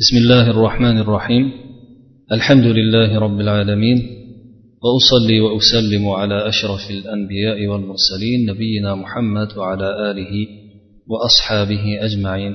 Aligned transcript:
بسم 0.00 0.16
الله 0.16 0.50
الرحمن 0.50 0.98
الرحيم. 0.98 1.52
الحمد 2.32 2.64
لله 2.64 3.18
رب 3.18 3.40
العالمين. 3.40 3.98
وأصلي 4.82 5.40
وأسلم 5.40 6.08
على 6.08 6.48
أشرف 6.48 6.90
الأنبياء 6.90 7.66
والمرسلين 7.66 8.50
نبينا 8.50 8.94
محمد 8.94 9.58
وعلى 9.58 10.10
آله 10.10 10.46
وأصحابه 11.06 12.04
أجمعين. 12.06 12.54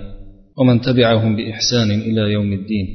ومن 0.58 0.82
تبعهم 0.82 1.36
بإحسان 1.36 1.92
إلى 1.92 2.22
يوم 2.22 2.54
الدين. 2.54 2.88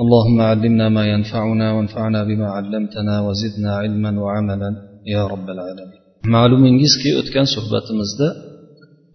اللهم 0.00 0.40
علمنا 0.40 0.88
ما 0.88 1.06
ينفعنا 1.06 1.72
وانفعنا 1.72 2.24
بما 2.24 2.46
علمتنا 2.46 3.20
وزدنا 3.20 3.70
علما 3.76 4.20
وعملا 4.20 4.70
يا 5.06 5.26
رب 5.26 5.50
العالمين. 5.50 6.00
ma'lumingizki 6.34 7.10
o'tgan 7.20 7.46
suhbatimizda 7.56 8.28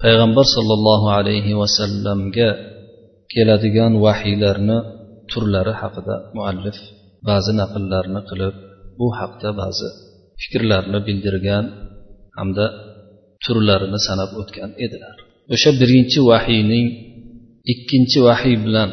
payg'ambar 0.01 0.45
sollallohu 0.55 1.07
alayhi 1.17 1.57
vasallamga 1.61 2.72
keladigan 3.33 3.93
vahiylarni 4.05 4.77
turlari 5.31 5.73
haqida 5.81 6.15
muallif 6.37 6.77
ba'zi 7.29 7.51
naqllarni 7.61 8.21
qilib 8.29 8.55
bu 8.99 9.07
haqda 9.19 9.49
ba'zi 9.61 9.89
fikrlarni 10.41 10.99
bildirgan 11.07 11.65
hamda 12.37 12.65
turlarini 13.43 13.99
sanab 14.07 14.31
o'tgan 14.41 14.71
edilar. 14.85 15.15
O'sha 15.53 15.71
birinchi 15.81 16.19
vahiyning 16.31 16.87
ikkinchi 17.73 18.19
vahiy 18.27 18.57
bilan 18.65 18.89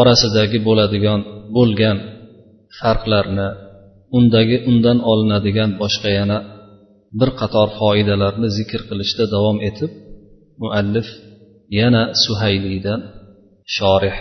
orasidagi 0.00 0.58
bo'ladigan 0.68 1.20
bo'lgan 1.56 1.98
farqlarni 2.78 3.48
undagi 4.16 4.56
undan 4.70 4.98
olinadigan 5.10 5.70
boshqa 5.82 6.10
yana 6.18 6.38
bir 7.20 7.30
qator 7.40 7.68
foydalarni 7.80 8.48
zikr 8.58 8.80
qilishda 8.88 9.24
davom 9.34 9.58
etib 9.68 9.90
muallif 10.62 11.08
yana 11.78 12.02
suhayliydan 12.24 13.00
shorih 13.77 14.17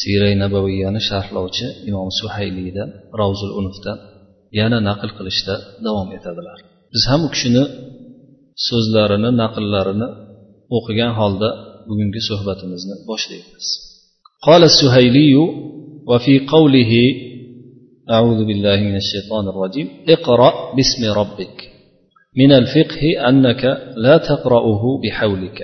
siray 0.00 0.34
nabaviyani 0.42 1.00
sharhlovchi 1.08 1.66
imom 1.90 2.08
suhayliydan 2.20 2.88
ravzul 3.20 3.52
unufdan 3.60 3.98
yana 4.58 4.78
naql 4.88 5.10
qilishda 5.18 5.54
davom 5.86 6.08
etadilar 6.18 6.58
biz 6.92 7.02
ham 7.10 7.20
u 7.26 7.28
kishini 7.34 7.64
so'zlarini 8.68 9.30
naqllarini 9.42 10.08
o'qigan 10.76 11.12
holda 11.20 11.48
bugungi 11.88 12.20
suhbatimizni 12.28 12.94
boshlaymiz 13.10 13.68
قال 14.46 14.62
السهيلي 14.72 15.34
وفي 16.10 16.34
قوله 16.54 16.92
أعوذ 18.16 18.40
بالله 18.48 18.78
من 18.88 18.96
الشيطان 19.02 19.44
الرجيم 19.52 19.88
اقرأ 20.14 20.50
باسم 20.76 21.02
ربك 21.20 21.56
من 22.40 22.50
الفقه 22.60 23.02
أنك 23.28 23.62
لا 24.04 24.16
تقرأه 24.30 24.82
بحولك 25.02 25.58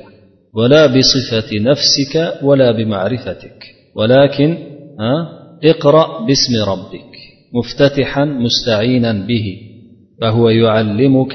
ولا 0.53 0.87
بصفة 0.87 1.59
نفسك 1.59 2.43
ولا 2.43 2.71
بمعرفتك. 2.71 3.63
ولكن 3.95 4.57
اقرأ 5.63 6.25
باسم 6.25 6.69
ربك 6.71 7.11
مفتتحا 7.53 8.25
مستعينا 8.25 9.11
به 9.11 9.57
فهو 10.21 10.49
يعلمك 10.49 11.33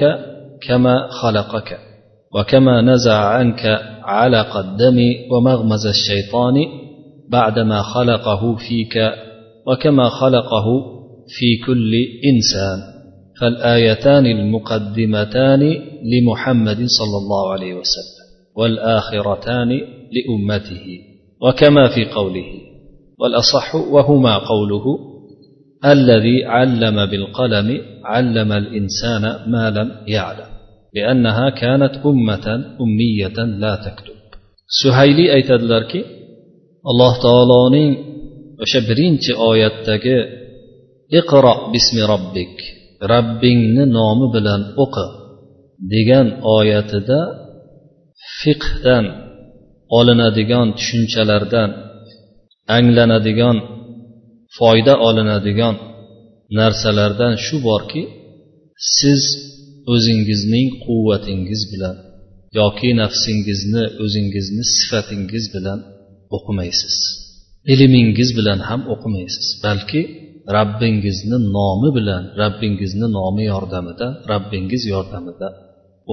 كما 0.67 1.07
خلقك 1.07 1.77
وكما 2.35 2.81
نزع 2.81 3.17
عنك 3.17 3.65
علق 4.03 4.57
الدم 4.57 4.99
ومغمز 5.31 5.85
الشيطان 5.87 6.55
بعدما 7.31 7.81
خلقه 7.81 8.55
فيك 8.55 8.95
وكما 9.67 10.09
خلقه 10.09 10.65
في 11.27 11.65
كل 11.65 11.93
إنسان. 12.25 12.93
فالآيتان 13.41 14.25
المقدمتان 14.25 15.59
لمحمد 16.03 16.77
صلى 16.77 17.17
الله 17.21 17.51
عليه 17.51 17.73
وسلم. 17.73 18.22
والآخرتان 18.55 19.69
لأمته 20.15 20.85
وكما 21.41 21.87
في 21.95 22.05
قوله 22.05 22.51
والأصح 23.19 23.75
وهما 23.75 24.37
قوله 24.37 24.85
الذي 25.85 26.45
علم 26.45 27.05
بالقلم 27.05 27.81
علم 28.03 28.51
الإنسان 28.51 29.21
ما 29.51 29.69
لم 29.69 29.91
يعلم 30.07 30.53
لأنها 30.93 31.49
كانت 31.49 31.93
أمة 32.05 32.47
أمية 32.81 33.37
لا 33.63 33.75
تكتب. 33.75 34.13
سهيلي 34.81 35.25
aytadilarki 35.37 36.01
alloh 36.89 37.13
taoloning 37.25 37.91
o'sha 38.63 38.79
birinchi 38.89 39.31
oyatdagi 39.49 40.17
iqro 41.19 41.53
bismi 41.73 42.03
robbik 42.11 42.55
rabbingni 43.13 43.83
nomi 43.97 44.27
bilan 44.35 44.61
o'qi 44.83 45.07
degan 45.93 46.27
oyatida 46.57 47.19
fiqhdan 48.39 49.05
olinadigan 49.97 50.67
tushunchalardan 50.77 51.69
anglanadigan 52.77 53.57
foyda 54.57 54.93
olinadigan 55.07 55.75
narsalardan 56.59 57.33
shu 57.45 57.55
borki 57.67 58.03
siz 58.97 59.23
o'zingizning 59.93 60.67
quvvatingiz 60.85 61.61
bilan 61.71 61.95
yoki 62.59 62.89
nafsingizni 63.01 63.83
o'zingizni 64.03 64.63
sifatingiz 64.75 65.45
bilan 65.55 65.79
o'qimaysiz. 66.35 66.95
Ilmingiz 67.73 68.29
bilan 68.37 68.59
ham 68.67 68.81
o'qimaysiz. 68.93 69.47
Balki 69.65 70.01
rabbingizni 70.57 71.37
nomi 71.57 71.89
bilan 71.97 72.23
rabbingizni 72.41 73.07
nomi 73.17 73.43
yordamida 73.53 74.07
rabbingiz 74.31 74.83
yordamida 74.93 75.47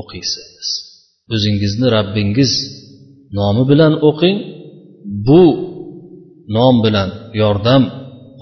o'qiysiz. 0.01 0.69
O'zingizni 1.35 1.87
rabbingiz 1.97 2.53
nomi 3.39 3.63
bilan 3.71 3.93
o'qing. 4.09 4.37
Bu 5.27 5.43
nom 6.57 6.75
bilan 6.85 7.09
yordam 7.43 7.83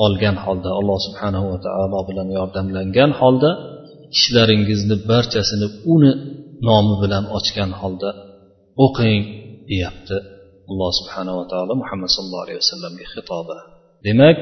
olgan 0.05 0.37
holda 0.45 0.71
alloh 0.79 0.99
subhanahu 1.07 1.47
va 1.53 1.59
taolo 1.67 1.99
bilan 2.09 2.29
yordamlangan 2.39 3.11
holda 3.21 3.51
ishlaringizni 4.17 4.97
barchasini 5.11 5.69
uni 5.95 6.13
nomi 6.69 6.95
bilan 7.03 7.25
ochgan 7.37 7.71
holda 7.81 8.11
o'qing 8.85 9.21
deyapti 9.71 10.17
alloh 10.71 10.91
subhanava 11.01 11.43
taolo 11.53 11.73
muhammad 11.83 12.11
sallallohu 12.15 12.45
alayhi 12.47 12.61
vasallamga 12.65 13.05
xitobi. 13.13 13.57
Demak 14.07 14.41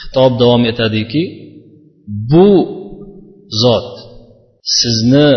xitob 0.00 0.32
davom 0.42 0.62
etadiki 0.72 1.22
bu 2.32 2.48
zot 3.62 3.90
sizni 4.78 5.28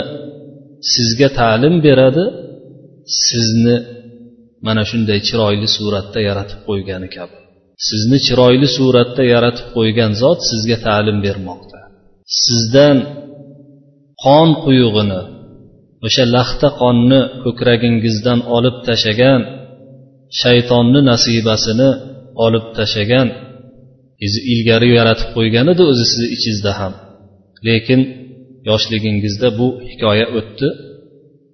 sizga 0.93 1.29
ta'lim 1.39 1.75
beradi 1.85 2.25
sizni 3.27 3.77
mana 4.65 4.83
shunday 4.89 5.19
chiroyli 5.27 5.67
suratda 5.77 6.19
yaratib 6.29 6.59
qo'ygani 6.67 7.09
kabi. 7.17 7.37
Sizni 7.87 8.17
chiroyli 8.27 8.67
suratda 8.77 9.23
yaratib 9.33 9.67
qo'ygan 9.77 10.11
zot 10.21 10.39
sizga 10.49 10.77
ta'lim 10.87 11.17
bermoqda. 11.25 11.79
Sizdan 12.45 12.97
qon 14.23 14.49
quyug'ini 14.63 15.21
o'sha 16.05 16.23
laxta 16.35 16.69
qonni 16.81 17.21
ko'kragingizdan 17.43 18.39
olib 18.55 18.77
tashlagan 18.87 19.41
shaytonni 20.41 21.01
nasibasini 21.11 21.89
olib 22.45 22.65
tashlagan 22.77 23.27
ilgari 24.53 24.89
yaratib 24.99 25.29
qo'ygan 25.37 25.65
edi 25.73 25.83
o'zi 25.91 26.03
sizni 26.11 26.27
ichingizda 26.35 26.71
ham. 26.79 26.93
Lekin 27.67 27.99
yoshligingizda 28.69 29.47
bu 29.59 29.67
hikoya 29.89 30.27
o'tdi. 30.39 30.67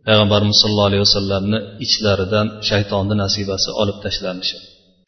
Payg'ambarimiz 0.08 0.58
sollallohu 0.64 0.90
alayhi 0.92 1.04
vasallamni 1.08 1.60
ichlaridan 1.86 2.48
shaytonni 2.70 3.16
nasibasi 3.24 3.70
olib 3.82 3.98
tashlanishi. 4.06 4.58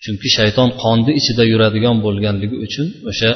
Chunki 0.04 0.28
shayton 0.38 0.70
qonni 0.84 1.12
ichida 1.20 1.44
yuradigan 1.52 1.98
bo'lganligi 2.06 2.58
uchun 2.66 2.88
o'sha 3.12 3.32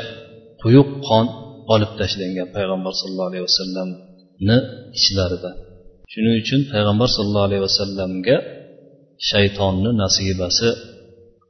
quyuq 0.61 0.89
qon 1.07 1.25
olib 1.73 1.91
tashlangan 1.99 2.47
payg'ambar 2.55 2.93
sallallohu 2.99 3.29
alayhi 3.31 3.45
vasallamni 3.49 4.57
ichlaridan. 4.99 5.55
Shuning 6.13 6.35
uchun 6.43 6.61
payg'ambar 6.73 7.09
sallallohu 7.15 7.47
alayhi 7.49 7.63
vasallamga 7.69 8.37
shaytonni 9.29 9.91
nasibasi 10.03 10.69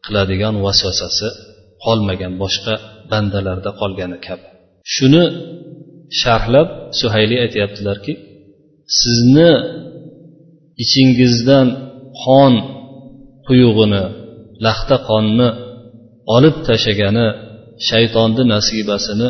qiladigan 0.05 0.55
vasvasasi 0.65 1.27
qolmagan 1.85 2.33
boshqa 2.43 2.73
bandalarda 3.11 3.71
qolgani 3.81 4.17
kabi. 4.27 4.45
Shuni 4.93 5.23
sharhlab 6.21 6.67
suhayli 6.99 7.35
aytyaptilarki 7.45 8.13
sizni 9.01 9.51
ichingizdan 10.83 11.67
qon 12.23 12.53
quyug'ini 13.47 14.03
laxta 14.65 14.95
qonni 15.09 15.49
olib 16.35 16.55
tashlagani 16.67 17.27
shaytonni 17.89 18.43
nasibasini 18.53 19.29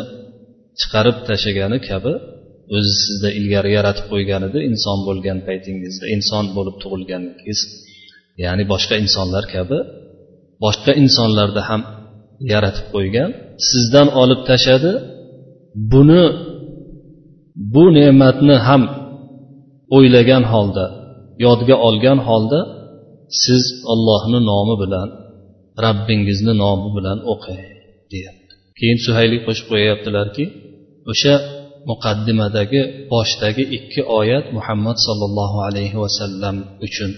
chiqarib 0.80 1.16
tashlagani 1.28 1.78
kabi 1.88 2.12
o'zi 2.76 2.92
sizda 3.04 3.28
ilgari 3.38 3.70
yaratib 3.78 4.06
qo'ygan 4.12 4.42
edi 4.48 4.58
inson 4.70 4.98
bo'lgan 5.08 5.38
paytingizda 5.48 6.04
inson 6.16 6.44
bo'lib 6.56 6.76
tug'ilganingiz 6.82 7.60
ya'ni 8.44 8.64
boshqa 8.72 8.94
insonlar 9.04 9.44
kabi 9.54 9.78
boshqa 10.64 10.92
insonlarda 11.02 11.62
ham 11.68 11.82
yaratib 12.52 12.86
qo'ygan 12.94 13.30
sizdan 13.68 14.08
olib 14.22 14.40
tashladi 14.50 14.92
buni 15.92 16.24
bu 17.74 17.84
ne'matni 17.98 18.56
ham 18.66 18.82
o'ylagan 19.96 20.44
holda 20.52 20.86
yodga 21.44 21.76
olgan 21.88 22.18
holda 22.28 22.60
siz 23.42 23.62
ollohni 23.92 24.40
nomi 24.50 24.74
bilan 24.82 25.08
rabbingizni 25.84 26.54
nomi 26.62 26.88
bilan 26.96 27.18
o'qing 27.32 27.62
deyapti. 28.12 28.52
Keyin 28.78 28.98
suhayli 29.06 29.36
qo'shib 29.46 29.66
qo'yyaptilarki 29.72 30.44
o'sha 31.10 31.34
muqaddimadagi 31.90 32.80
boshdagi 33.12 33.64
ikki 33.76 34.00
oyat 34.20 34.46
muhammad 34.56 34.96
sollallohu 35.06 35.58
alayhi 35.68 35.96
vasallam 36.04 36.56
uchun 36.86 37.10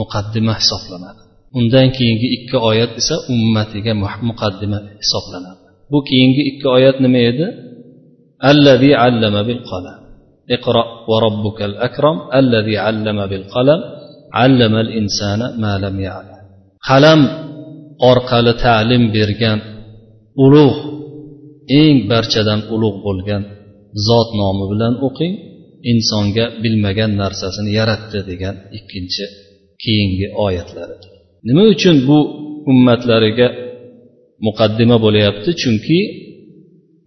muqaddima 0.00 0.52
hisoblanadi. 0.60 1.22
Undan 1.58 1.88
keyingi 1.96 2.28
ikki 2.36 2.56
oyat 2.70 2.92
esa 3.00 3.16
ummatiga 3.34 3.92
muqaddima 4.30 4.78
hisoblanadi. 5.02 5.60
Bu 5.92 5.98
keyingi 6.08 6.42
ikki 6.50 6.66
oyat 6.76 6.96
nima 7.04 7.20
edi? 7.30 7.46
allazi 8.51 8.91
allama 9.05 9.41
bil 9.49 9.63
qalam 9.71 10.03
اقرأ 10.55 10.85
وربك 11.11 11.59
الأكرم 11.69 12.17
الذي 12.41 12.75
علم 12.85 13.17
بالقلم 13.31 13.79
علم 14.33 14.73
الإنسان 14.85 15.39
ما 15.63 15.73
لم 15.85 15.95
يعلم 16.07 16.39
qalam 16.89 17.21
orqali 18.09 18.53
ta'lim 18.65 19.03
bergan 19.15 19.59
ulug' 20.45 20.79
eng 21.81 21.97
barchadan 22.11 22.59
ulug' 22.75 22.97
bo'lgan 23.07 23.41
zot 24.07 24.29
nomi 24.39 24.65
bilan 24.71 24.93
o'qing 25.07 25.33
insonga 25.91 26.45
bilmagan 26.63 27.11
narsasini 27.21 27.71
yaratdi 27.79 28.19
degan 28.29 28.55
ikkinchi 28.77 29.25
keyingi 29.83 30.27
oyatlar 30.45 30.89
nima 31.47 31.63
uchun 31.73 31.95
bu 32.07 32.17
ummatlariga 32.71 33.47
muqaddima 34.45 34.97
bo'lyapti 35.05 35.49
chunki 35.61 35.99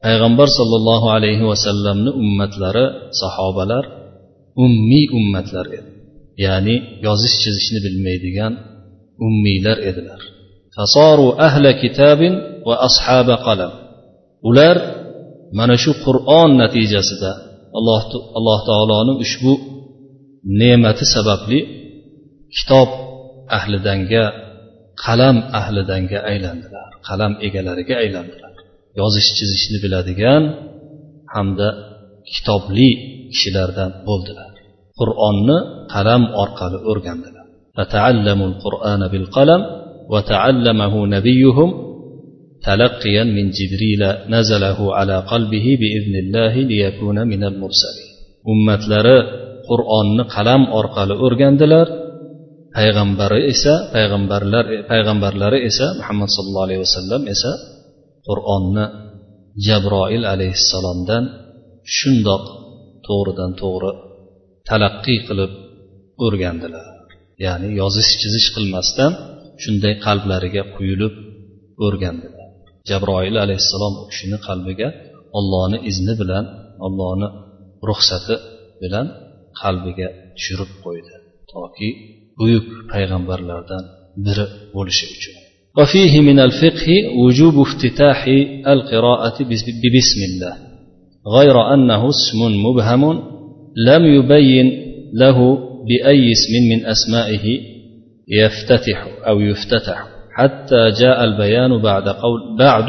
payg'ambar 0.06 0.48
sollallohu 0.59 1.07
alayhi 1.18 1.44
vasallamni 1.51 2.12
ummatlari 2.24 2.86
sahobalar 3.21 3.83
ummiy 4.63 5.06
ummatlar 5.19 5.65
edi. 5.77 5.89
Ya'ni 6.45 6.75
yozish 7.06 7.36
chizishni 7.44 7.80
bilmaydigan 7.86 8.53
ummiylar 9.25 9.77
edilar. 9.89 10.21
Fasoru 10.75 11.27
ahla 11.48 11.71
kitabin 11.81 12.33
va 12.68 12.75
ashaba 12.88 13.36
qalam. 13.45 13.74
Ular 14.50 14.77
mana 15.59 15.75
shu 15.83 15.92
qur'on 16.06 16.50
natijasida 16.62 17.31
alloh 17.77 18.01
alloh 18.38 18.59
taoloni 18.69 19.13
ushbu 19.24 19.53
ne'mati 20.62 21.03
sababli 21.15 21.59
kitob 22.56 22.89
ahlidanga 23.57 24.24
qalam 25.03 25.38
ahlidanga 25.59 26.19
aylandilar 26.31 26.89
qalam 27.07 27.31
egalariga 27.48 27.95
aylandilar. 28.03 28.50
yozish 29.00 29.29
chizishni 29.38 29.79
biladigan 29.85 30.43
hamda 31.35 31.69
kitobli 32.33 32.88
kishilardan 33.33 33.91
bo'ldilar 34.09 34.53
qur'onni 35.00 35.56
qalam 35.94 36.23
orqali 36.43 36.79
o'rgandilar 36.91 37.37
فتعلموا 37.79 38.49
القرآن 38.53 39.03
بالقلم 39.12 39.61
وتعلمه 40.12 40.94
نبيهم 41.17 41.71
تلقيا 42.69 43.25
من 43.37 43.44
جبريل 43.59 44.03
نزله 44.35 44.79
على 44.99 45.17
قلبه 45.33 45.67
بإذن 45.81 46.15
الله 46.25 46.55
ليكون 46.71 47.19
من 47.33 47.43
المرسلين 47.50 48.11
ummatlari 48.53 49.19
qur'onni 49.69 50.25
qalam 50.35 50.62
orqali 50.79 51.15
o'rgandilar 51.25 51.87
payg'ambari 52.77 53.41
esa 53.53 53.75
payg'ambarlar 53.94 54.65
payg'ambarlari 54.91 55.59
esa 55.69 55.87
muhammad 56.00 56.29
sallallohu 56.37 56.67
alayhi 56.69 56.83
vasallam 56.87 57.23
esa 57.35 57.53
qur'onni 58.28 58.86
jabroil 59.68 60.24
alayhissalomdan 60.34 61.24
shundoq 61.98 62.44
to'g'ridan 63.08 63.52
to'g'ri 63.62 63.92
talaqqiy 64.70 65.20
qilib 65.28 65.52
o'rgandilar. 66.26 66.86
Ya'ni 67.46 67.70
yozish 67.82 68.12
chizish 68.22 68.48
qilmasdan 68.56 69.12
shunday 69.64 69.94
qalblariga 70.06 70.64
quyilib 70.76 71.14
o'rgandilar. 71.86 72.48
Jabroil 72.90 73.36
alayhissalom 73.44 73.94
u 74.04 74.06
kishini 74.12 74.38
qalbiga 74.48 74.90
ollohni 75.38 75.78
izni 75.92 76.14
bilan 76.22 76.46
ollohni 76.86 77.28
ruxsati 77.90 78.36
bilan 78.82 79.08
qalbiga 79.62 80.08
tushirib 80.36 80.72
qo'ydi. 80.84 81.14
Toki 81.54 81.90
buyuk 82.40 82.68
payg'ambarlardan 82.92 83.84
biri 84.26 84.46
bo'lishi 84.76 85.06
uchun. 85.16 85.36
وفيه 85.78 86.22
من 86.22 86.40
الفقه 86.40 86.88
وجوب 87.26 87.54
افتتاح 87.68 88.26
القراءة 88.68 89.44
ببسم 89.44 90.22
الله 90.34 90.58
غير 91.38 91.74
أنه 91.74 92.10
اسم 92.10 92.66
مبهم 92.66 93.22
لم 93.88 94.06
يبين 94.06 94.72
له 95.14 95.58
بأي 95.88 96.32
اسم 96.32 96.54
من 96.72 96.86
أسمائه 96.86 97.60
يفتتح 98.28 99.08
أو 99.28 99.40
يفتتح 99.40 100.08
حتى 100.36 100.90
جاء 101.02 101.24
البيان 101.24 101.82
بعد 101.82 102.10
قول 102.10 102.58
بعد 102.60 102.88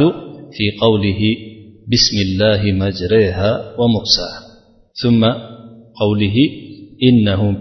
في 0.52 0.78
قوله 0.80 1.20
بسم 1.92 2.16
الله 2.26 2.72
مجريها 2.72 3.72
ومرساها 3.78 4.42
ثم 5.02 5.24
قوله 6.00 6.34
إنه 7.02 7.56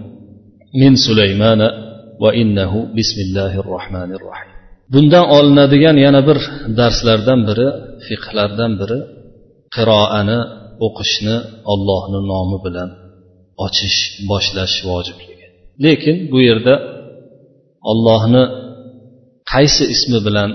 من 0.80 0.96
سليمان 0.96 1.70
وإنه 2.20 2.82
بسم 2.84 3.20
الله 3.30 3.60
الرحمن 3.60 4.14
الرحيم. 4.14 4.51
Bundan 4.92 5.24
olinadigan 5.36 5.96
yana 6.06 6.20
bir 6.28 6.38
darslardan 6.78 7.40
biri 7.48 7.68
fiqhlardan 8.06 8.72
biri 8.80 8.98
qiroani 9.74 10.38
o'qishni 10.86 11.36
ollohni 11.72 12.20
nomi 12.32 12.58
bilan 12.66 12.88
ochish 13.66 13.98
boshlash 14.30 14.76
vojibligi. 14.88 15.46
Lekin 15.84 16.16
bu 16.32 16.38
yerda 16.48 16.74
ollohni 17.90 18.44
qaysi 19.52 19.84
ismi 19.94 20.18
bilan 20.26 20.50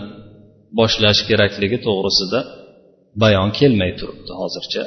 boshlash 0.80 1.22
kerakligi 1.30 1.78
to'g'risida 1.86 2.40
bayon 3.22 3.50
kelmay 3.60 3.92
turibdi 4.00 4.33
hozircha. 4.42 4.83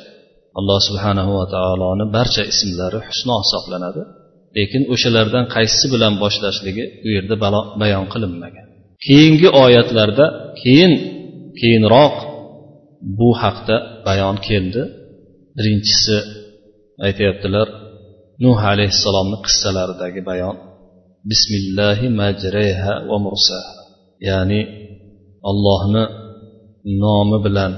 Alloh 0.59 0.79
subhanahu 0.89 1.33
va 1.39 1.47
taoloni 1.55 2.05
barcha 2.17 2.43
ismlari 2.53 2.99
husno 3.09 3.37
hisoblanadi 3.45 4.03
lekin 4.59 4.83
o'shalardan 4.95 5.45
qaysisi 5.55 5.87
bilan 5.95 6.13
boshlashligi 6.23 6.85
u 7.07 7.09
yerda 7.17 7.35
bayon 7.83 8.07
qilinmagan. 8.15 8.67
Keyingi 9.07 9.49
oyatlarda 9.65 10.27
keyin 10.61 10.93
keyinroq 11.61 12.17
bu 13.19 13.29
haqda 13.43 13.77
bayon 14.07 14.37
keldi. 14.49 14.83
Birinchisi 15.57 16.17
aytyaptilar 17.07 17.69
nuh 18.45 18.59
alayhissalomni 18.73 19.39
qissalaridagi 19.47 20.21
bayon 20.31 20.57
bismillahi 21.31 22.07
majraha 22.21 22.95
va 23.09 23.17
mursaha 23.27 23.73
ya'ni 24.29 24.61
allohni 25.51 26.05
nomi 27.03 27.39
bilan 27.47 27.73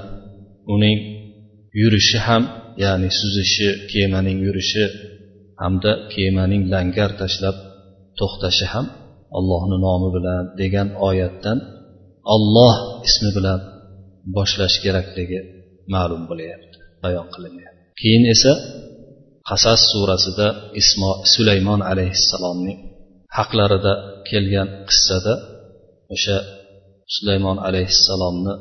uning 0.75 0.99
yurishi 1.81 2.19
ham 2.27 2.43
ya'ni 2.85 3.09
suzishi 3.21 3.69
kemaning 3.93 4.39
yurishi 4.47 4.85
hamda 5.63 5.93
kemaning 6.15 6.63
langar 6.73 7.11
tashlab 7.21 7.57
to'xtashi 8.19 8.67
ham 8.73 8.87
allohni 9.39 9.77
nomi 9.87 10.09
bilan 10.17 10.45
degan 10.61 10.89
oyatdan 11.09 11.59
olloh 12.35 12.75
ismi 13.09 13.31
bilan 13.37 13.61
boshlash 14.37 14.77
kerakligi 14.85 15.41
ma'lum 15.95 16.23
bo'lyapti 16.31 16.77
bayon 17.03 17.27
qilinyapti. 17.35 17.83
Keyin 18.01 18.25
esa 18.35 18.53
qasas 19.49 19.81
surasida 19.93 20.47
ismo 20.81 21.11
sulaymon 21.35 21.81
alayhissalomning 21.91 22.79
haqlarida 23.37 23.93
kelgan 24.31 24.69
qissada 24.89 25.35
o'sha 26.15 26.37
sulaymon 27.15 27.59
alayhissalomni 27.69 28.55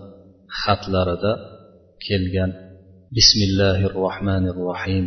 xatlarida 0.61 1.31
kelgan 2.07 2.51
bismillahi 3.17 3.85
rohmanir 3.99 4.55
rohim 4.67 5.05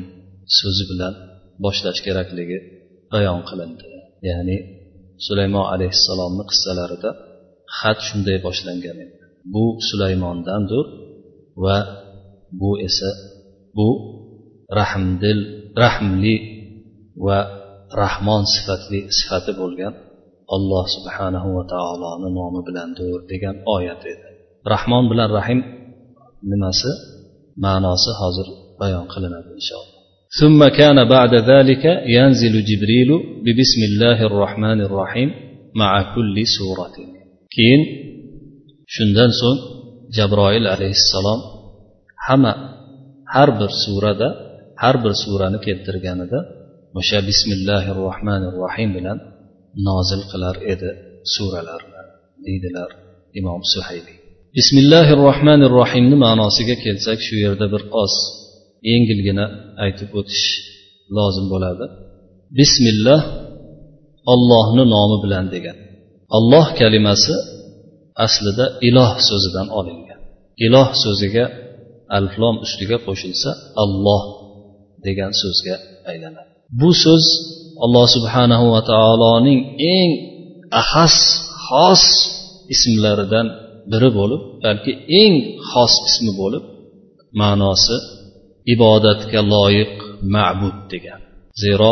so'zi 0.58 0.84
bilan 0.90 1.14
boshlash 1.64 2.00
kerakligi 2.06 2.58
bayon 3.12 3.40
qilindi. 3.48 3.86
Ya'ni 4.28 4.56
sulaymon 5.26 5.66
alayhissalomni 5.74 6.44
qissalarida 6.50 7.10
xat 7.78 7.98
shunday 8.08 8.36
boshlangan 8.46 8.96
edi. 9.04 9.16
Bu 9.54 9.64
sulaymondandir 9.88 10.86
va 11.64 11.76
bu 12.60 12.70
esa 12.88 13.10
bu 13.76 13.88
rahmdil 14.80 15.40
rahmli 15.82 16.36
va 17.26 17.38
rahmon 18.02 18.42
sifatli 18.54 19.00
sifati 19.18 19.52
bo'lgan 19.60 19.94
alloh 20.56 20.84
subhanahu 20.96 21.48
va 21.56 21.64
taoloni 21.74 22.28
nomi 22.38 22.60
bilandir 22.68 23.18
degan 23.32 23.56
oyat 23.76 24.02
edi. 24.12 24.26
Rahmon 24.72 25.04
bilan 25.10 25.30
rahim 25.38 25.60
nimasi 26.50 26.90
ma'nosi 27.64 28.12
hozir 28.20 28.48
bayon 28.80 29.06
qilinadi 29.12 29.50
inshaalloh. 29.58 29.93
ثم 30.39 30.67
كان 30.67 30.97
بعد 31.09 31.33
ذلك 31.51 31.83
ينزل 32.17 32.53
جبريل 32.69 33.09
ببسم 33.45 33.81
الله 33.89 34.17
الرحمن 34.29 34.81
الرحيم 34.81 35.29
مع 35.75 36.15
كل 36.15 36.35
سورة 36.57 36.95
كين 37.55 37.81
shundan 38.95 39.31
so'ng 39.41 39.59
jabroil 40.17 40.65
alayhissalom 40.75 41.39
hamma 42.27 42.53
har 43.33 43.49
bir 43.59 43.71
surada 43.83 44.29
har 44.83 44.95
bir 45.03 45.13
surani 45.23 45.59
keltirganida 45.67 46.39
o'sha 46.99 47.19
bismillahi 47.29 47.91
rohmanir 48.03 48.53
rohim 48.63 48.89
bilan 48.97 49.17
nozil 49.87 50.21
qilar 50.31 50.55
edi 50.73 50.89
suralarni 51.33 52.01
deydilar 52.45 52.89
imom 53.39 53.61
suhayli 53.73 54.13
bismillahi 54.57 55.13
rohmanir 55.25 55.71
rohimni 55.79 56.17
ma'nosiga 56.25 56.75
kelsak 56.85 57.19
shu 57.27 57.35
yerda 57.45 57.65
bir 57.73 57.83
oz 58.03 58.13
yengilgina 58.90 59.46
aytib 59.84 60.10
o'tish 60.18 60.46
lozim 61.16 61.46
bo'ladi. 61.52 61.84
Bismillah 62.58 63.20
ollohni 64.32 64.84
nomi 64.94 65.16
bilan 65.24 65.46
degan. 65.54 65.76
Olloh 66.36 66.66
kalimasi 66.80 67.34
aslida 68.24 68.66
iloh 68.88 69.12
so'zidan 69.28 69.68
olingan. 69.78 70.20
Iloh 70.66 70.88
so'ziga 71.04 71.44
alflom 72.18 72.56
ustiga 72.64 72.96
qo'shilsa 73.06 73.50
alloh 73.82 74.22
degan 75.06 75.32
so'zga 75.42 75.76
aylanadi. 76.10 76.50
Bu 76.80 76.90
so'z 77.04 77.24
alloh 77.84 78.06
subhanahu 78.16 78.66
va 78.74 78.80
taoloning 78.92 79.60
eng 79.96 80.10
ahas 80.80 81.16
xos 81.66 82.04
ismlaridan 82.74 83.46
biri 83.92 84.10
bo'lib 84.18 84.42
balki 84.64 84.92
eng 85.22 85.34
xos 85.70 85.94
ismi 86.08 86.32
bo'lib 86.40 86.64
ma'nosi 87.40 87.96
ibodatga 88.74 89.40
loyiq 89.54 89.94
ma'bud 90.34 90.76
degan. 90.92 91.20
Zero 91.62 91.90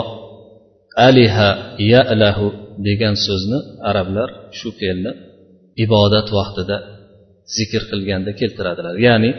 aliha 1.09 1.51
yalahu 1.93 2.47
degan 2.89 3.15
so'zni 3.27 3.59
arablar 3.91 4.29
shu 4.59 4.69
fe'lni 4.79 5.13
ibodat 5.85 6.29
vaqtida 6.39 6.77
zikr 7.57 7.83
qilganda 7.91 8.31
keltiradilar. 8.41 8.95
Ya'ni 9.07 9.31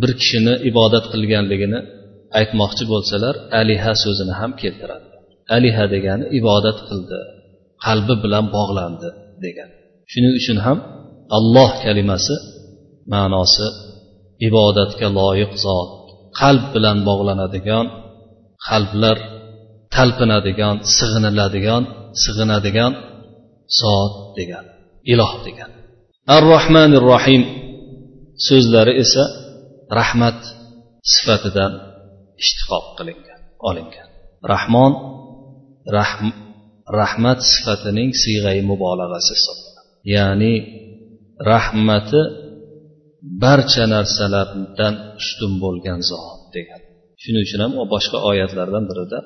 bir 0.00 0.10
kishini 0.20 0.54
ibodat 0.70 1.04
qilganligini 1.12 1.80
aytmoqchi 2.38 2.84
bo'lsalar 2.92 3.34
aliha 3.60 3.92
so'zini 4.04 4.34
ham 4.40 4.52
keltiradi 4.62 5.06
aliha 5.56 5.84
degani 5.94 6.24
ibodat 6.38 6.78
qildi 6.88 7.18
qalbi 7.84 8.14
bilan 8.24 8.44
bog'landi 8.56 9.08
degan. 9.44 9.70
Shuning 10.12 10.34
uchun 10.40 10.58
ham 10.66 10.78
alloh 11.38 11.70
kalimasi 11.84 12.34
ma'nosi 13.12 13.68
ibodatga 14.48 15.08
loyiq 15.18 15.52
zot 15.64 15.90
qalb 16.38 16.64
bilan 16.74 16.98
bog'lanadigan 17.08 17.86
qalblar 18.68 19.18
talpinadigan 19.94 20.76
sig'iniladigan 20.96 21.82
sig'inadigan 22.22 22.92
zot 23.80 24.12
degan 24.38 24.64
iloh 25.12 25.32
degan. 25.46 25.70
Ar 26.34 26.42
rohmanir 26.54 27.04
rohim 27.12 27.42
so'zlari 28.46 28.92
esa 29.04 29.24
rahmat 29.98 30.38
sifatidan 31.12 31.72
ishtiqoq 32.42 32.84
qilingan 32.98 33.40
olingan. 33.68 34.08
Rahmon 34.52 34.92
rahm, 35.98 36.28
rahmat 37.00 37.38
sifatining 37.52 38.10
siyg'ai 38.22 38.60
mubolag'asi 38.70 39.32
hisoblanadi. 39.38 39.90
Ya'ni 40.14 40.54
rahmati 41.52 42.20
barcha 43.42 43.84
narsalardan 43.94 44.94
ustun 45.20 45.52
bo'lgan 45.64 46.00
zot 46.10 46.40
degan. 46.56 46.80
Shuning 47.22 47.42
uchun 47.46 47.60
ham 47.64 47.72
boshqa 47.94 48.18
oyatlardan 48.30 48.84
birida 48.90 49.18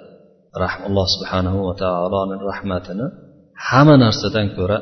alloh 0.89 1.07
subhanahu 1.15 1.59
va 1.67 1.75
taoloning 1.85 2.41
rahmatini 2.51 3.07
hamma 3.69 3.97
narsadan 4.05 4.47
ko'ra 4.57 4.79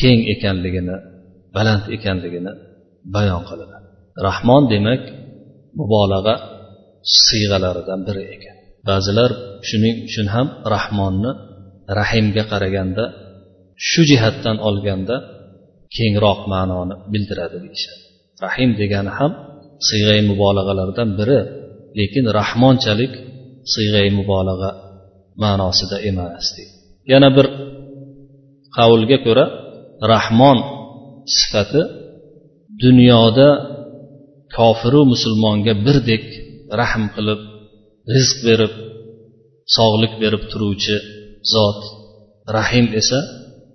keng 0.00 0.20
ekanligini 0.34 0.96
baland 1.56 1.84
ekanligini 1.96 2.52
bayon 3.14 3.42
qiladi. 3.48 3.74
Rahmon 4.28 4.62
demak 4.72 5.02
mubolag'a 5.78 6.34
siyg'alaridan 7.24 8.00
biri 8.08 8.22
ekan. 8.34 8.56
Ba'zilar 8.88 9.30
shuning 9.68 9.96
uchun 10.08 10.26
ham 10.34 10.46
rahmonni 10.74 11.32
rahimga 12.00 12.44
qaraganda 12.52 13.04
shu 13.88 14.02
jihatdan 14.10 14.56
olganda 14.68 15.16
kengroq 15.96 16.40
ma'noni 16.52 16.94
bildiradi 17.12 17.58
deyishadi. 17.64 18.03
Rahim 18.44 18.70
degani 18.80 19.12
ham 19.18 19.32
siyg'ay 19.88 20.20
mubolag'alardan 20.30 21.08
biri 21.18 21.40
lekin 21.98 22.24
rahmonchalik 22.38 23.12
siyg'ay 23.74 24.08
mubolag'a 24.18 24.70
ma'nosida 25.42 25.96
emas 26.10 26.46
deydi. 26.56 26.74
Yana 27.12 27.28
bir 27.36 27.46
qavlga 28.76 29.18
ko'ra 29.26 29.44
rahmon 30.12 30.58
sifati 31.36 31.82
dunyoda 32.84 33.48
kofiru 34.56 35.00
musulmonga 35.12 35.72
birdek 35.86 36.24
rahm 36.80 37.04
qilib 37.14 37.40
rizq 38.14 38.38
berib 38.48 38.72
sog'lik 39.76 40.12
berib 40.22 40.42
turuvchi 40.50 40.96
zot. 41.52 41.80
Rahim 42.56 42.86
esa 43.00 43.20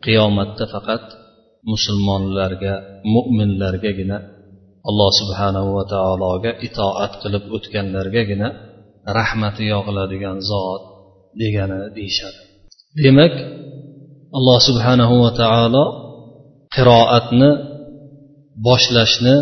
qiyomatda 0.05 0.65
faqat 0.73 1.05
musulmonlarga 1.71 2.73
mo'minlargagina 3.13 4.17
alloh 4.87 5.11
subhanahu 5.21 5.69
va 5.77 5.83
taologa 5.93 6.51
itoat 6.67 7.13
qilib 7.21 7.43
o'tganlargagina 7.55 8.47
rahmati 9.19 9.63
yog'iladigan 9.73 10.37
zot 10.49 10.83
degani 11.41 11.79
deyishadi. 11.97 12.39
Demak 13.03 13.33
alloh 14.37 14.59
subhanahu 14.67 15.15
va 15.23 15.31
taolo 15.41 15.85
qiroatni 16.75 17.49
boshlashni 18.67 19.35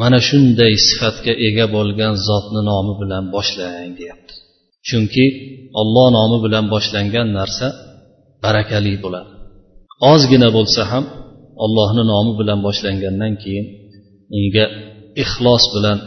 mana 0.00 0.18
shunday 0.28 0.72
sifatga 0.86 1.32
ega 1.46 1.66
bo'lgan 1.76 2.14
zotni 2.28 2.60
nomi 2.70 2.92
bilan 3.00 3.24
boshlang 3.34 3.90
deyapti 3.98 4.34
chunki 4.88 5.24
olloh 5.80 6.06
nomi 6.18 6.38
bilan 6.44 6.64
boshlangan 6.74 7.28
narsa 7.38 7.66
barakali 8.44 8.94
bo'ladi. 9.04 9.30
Ozgina 10.12 10.48
bo'lsa 10.56 10.82
ham 10.92 11.04
ollohni 11.64 12.02
nomi 12.12 12.32
bilan 12.40 12.58
boshlangandan 12.66 13.32
keyin 13.42 13.66
unga 14.36 14.64
ixlos 15.22 15.64
bilan 15.74 15.98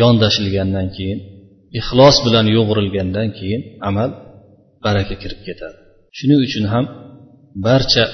yondashilgandan 0.00 0.88
keyin 0.96 1.18
ixlos 1.80 2.16
bilan 2.26 2.46
yo'g'rilgandan 2.56 3.28
keyin 3.38 3.62
amal 3.88 4.10
baraka 4.84 5.14
kirib 5.22 5.40
ketadi. 5.46 5.78
Shuning 6.16 6.40
uchun 6.46 6.64
ham 6.72 6.84
barcha 7.66 8.04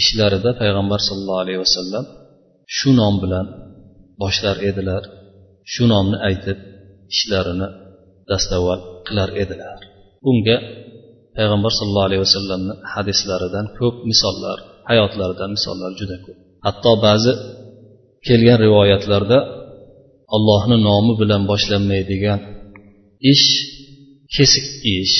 ishlarida 0.00 0.50
payg'ambar 0.60 1.00
sollallohu 1.08 1.42
alayhi 1.44 1.60
vasallam 1.66 2.04
shu 2.76 2.90
nom 3.00 3.14
bilan 3.22 3.46
boshlar 4.22 4.56
edilar 4.70 5.02
shu 5.72 5.84
nomni 5.92 6.18
aytib 6.28 6.58
ishlarini 7.14 7.68
dastavval 8.30 8.80
qilar 9.06 9.30
edilar. 9.42 9.78
Bunga 10.24 10.56
payg'ambar 11.36 11.72
sollallohu 11.78 12.08
alayhi 12.08 12.22
vasallamni 12.26 12.74
hadislaridan 12.94 13.66
ko'p 13.78 13.96
misollar 14.10 14.58
hayotlaridan 14.90 15.50
misollar 15.56 15.90
juda 16.00 16.16
ko'p. 16.24 16.38
Hatto 16.66 16.92
ba'zi 17.06 17.32
kelgan 18.26 18.58
rivoyatlarda 18.66 19.38
allohni 20.36 20.76
nomi 20.88 21.12
bilan 21.20 21.42
boshlanmaydigan 21.50 22.40
ish 23.32 23.46
kesik 24.34 24.66
ish 24.98 25.16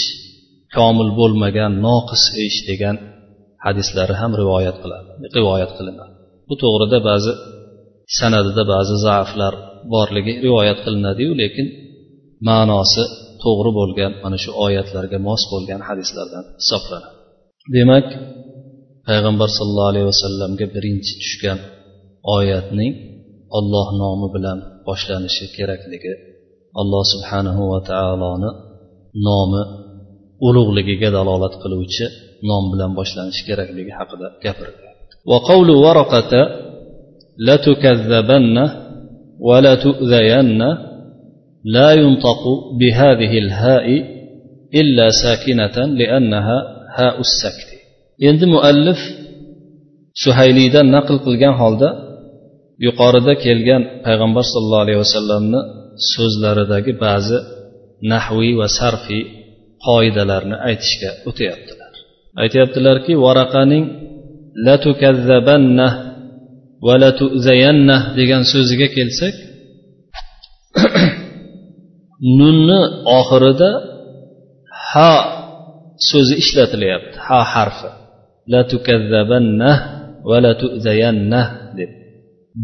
komil 0.76 1.08
bo'lmagan 1.20 1.72
noqis 1.86 2.22
ish 2.46 2.58
degan 2.68 2.96
hadislari 3.64 4.14
ham 4.20 4.32
rivoyat 4.42 4.76
qiladi 4.82 5.08
rivoyat 5.38 5.70
qilinadi. 5.78 6.14
Bu 6.48 6.54
to'g'rida 6.62 6.98
ba'zi 7.10 7.32
sanadida 8.18 8.62
ba'zi 8.74 8.94
zaiflar 9.06 9.54
borligi 9.94 10.32
rivoyat 10.46 10.78
qilinadiyu 10.84 11.32
lekin 11.42 11.66
ma'nosi 12.48 13.04
to'g'ri 13.42 13.70
bo'lgan 13.78 14.12
mana 14.22 14.36
shu 14.44 14.50
oyatlarga 14.66 15.18
mos 15.28 15.42
bo'lgan 15.52 15.80
hadislardan 15.88 16.44
hisoblanadi. 16.60 17.16
Demak 17.76 18.06
payg'ambar 19.08 19.48
sollallohu 19.58 19.90
alayhi 19.92 20.08
vasallamga 20.12 20.66
birinchi 20.74 21.12
tushgan 21.22 21.58
oyatning 22.35 22.93
olloh 23.57 23.87
nomi 24.01 24.27
bilan 24.35 24.57
boshlanishi 24.87 25.45
kerakligi 25.55 26.13
alloh 26.81 27.03
subhanahu 27.13 27.61
va 27.71 27.79
taoloni 27.91 28.49
nomi 29.27 29.61
ulug'ligiga 30.47 31.09
dalolat 31.17 31.53
qiluvchi 31.63 32.05
nom 32.49 32.63
bilan 32.71 32.91
boshlanishi 32.99 33.43
kerakligi 33.49 33.91
haqida 33.99 34.27
gapirilgan 34.45 34.93
وقول 35.31 35.69
ورقة 35.85 36.33
لتكذبن 37.47 38.57
ولا 39.47 39.73
تؤذين 39.75 40.61
لا 41.75 41.89
ينطق 42.01 42.43
بهذه 42.79 43.31
الهاء 43.43 43.87
إلا 44.79 45.05
ساكنة 45.23 45.77
لأنها 45.99 46.57
هاء 46.97 47.19
السكت 47.27 47.69
endi 48.29 48.45
muallif 48.55 48.99
suhayliydan 50.23 50.87
naql 50.95 51.17
qilgan 51.25 51.53
holda 51.61 51.89
yuqorida 52.86 53.32
kelgan 53.44 53.82
payg'ambar 54.06 54.44
sollallohu 54.52 54.84
alayhi 54.86 55.00
vasallamni 55.04 55.60
so'zlaridagi 56.12 56.92
ba'zi 57.04 57.38
nahviy 58.12 58.52
va 58.60 58.68
sarfiy 58.78 59.22
qoidalarni 59.86 60.56
aytishga 60.68 61.10
o'tyaptilar. 61.28 61.92
Aytyaptilarki 62.42 63.12
varaqaning 63.24 63.84
latukazzabanna 64.66 65.88
va 66.86 66.94
latuzayanna 67.02 67.96
degan 68.18 68.42
so'ziga 68.52 68.88
kelsak 68.96 69.34
nunni 72.38 72.80
oxirida 73.18 73.70
ha 74.90 75.12
so'zi 76.10 76.34
ishlatilyapti 76.42 77.16
ha 77.26 77.40
harfi. 77.52 77.90
Latukazzabanna 78.52 79.70
va 80.28 80.38
tuzayanna 80.60 81.40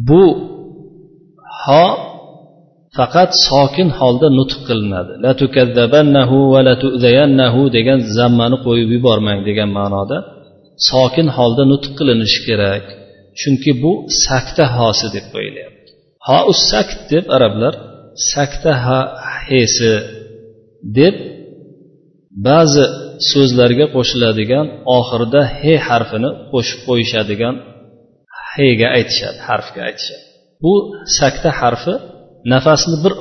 bu 0.08 0.24
ho 1.62 1.86
faqat 2.96 3.30
sokin 3.48 3.88
holda 3.98 4.28
nutq 4.38 4.60
qilinadi. 4.68 5.12
La 5.24 5.32
tukazzabannahu 5.40 6.36
va 6.52 6.60
la 6.68 6.74
tuzayannahu 6.82 7.60
degan 7.76 7.98
zammani 8.16 8.56
qo'yib 8.66 8.88
yubormang 8.96 9.40
degan 9.48 9.70
ma'noda 9.78 10.18
sokin 10.90 11.28
holda 11.36 11.64
nutq 11.72 11.90
qilinishi 11.98 12.40
kerak. 12.48 12.84
Chunki 13.40 13.72
bu 13.82 13.92
sakta 14.24 14.64
hosi 14.76 15.06
deb 15.16 15.26
qo'yilyapti. 15.34 15.90
Ho 16.26 16.38
us 16.52 16.60
sakt 16.70 16.98
deb 17.12 17.24
arablar 17.36 17.74
sakta 18.32 18.72
ha 18.84 19.00
hesi 19.48 19.94
deb 20.98 21.14
ba'zi 22.48 22.84
so'zlarga 23.30 23.86
qo'shiladigan 23.94 24.66
oxirida 24.98 25.40
he 25.60 25.74
harfini 25.86 26.30
qo'shib 26.52 26.80
qo'yishadigan 26.88 27.54
hega 28.56 28.88
aytishadi 28.98 29.38
harfga 29.48 29.80
aytishadi. 29.88 30.24
Bu 30.62 30.72
sakta 31.18 31.50
harfi 31.60 31.94
nafasni 32.52 32.96
bir 33.04 33.14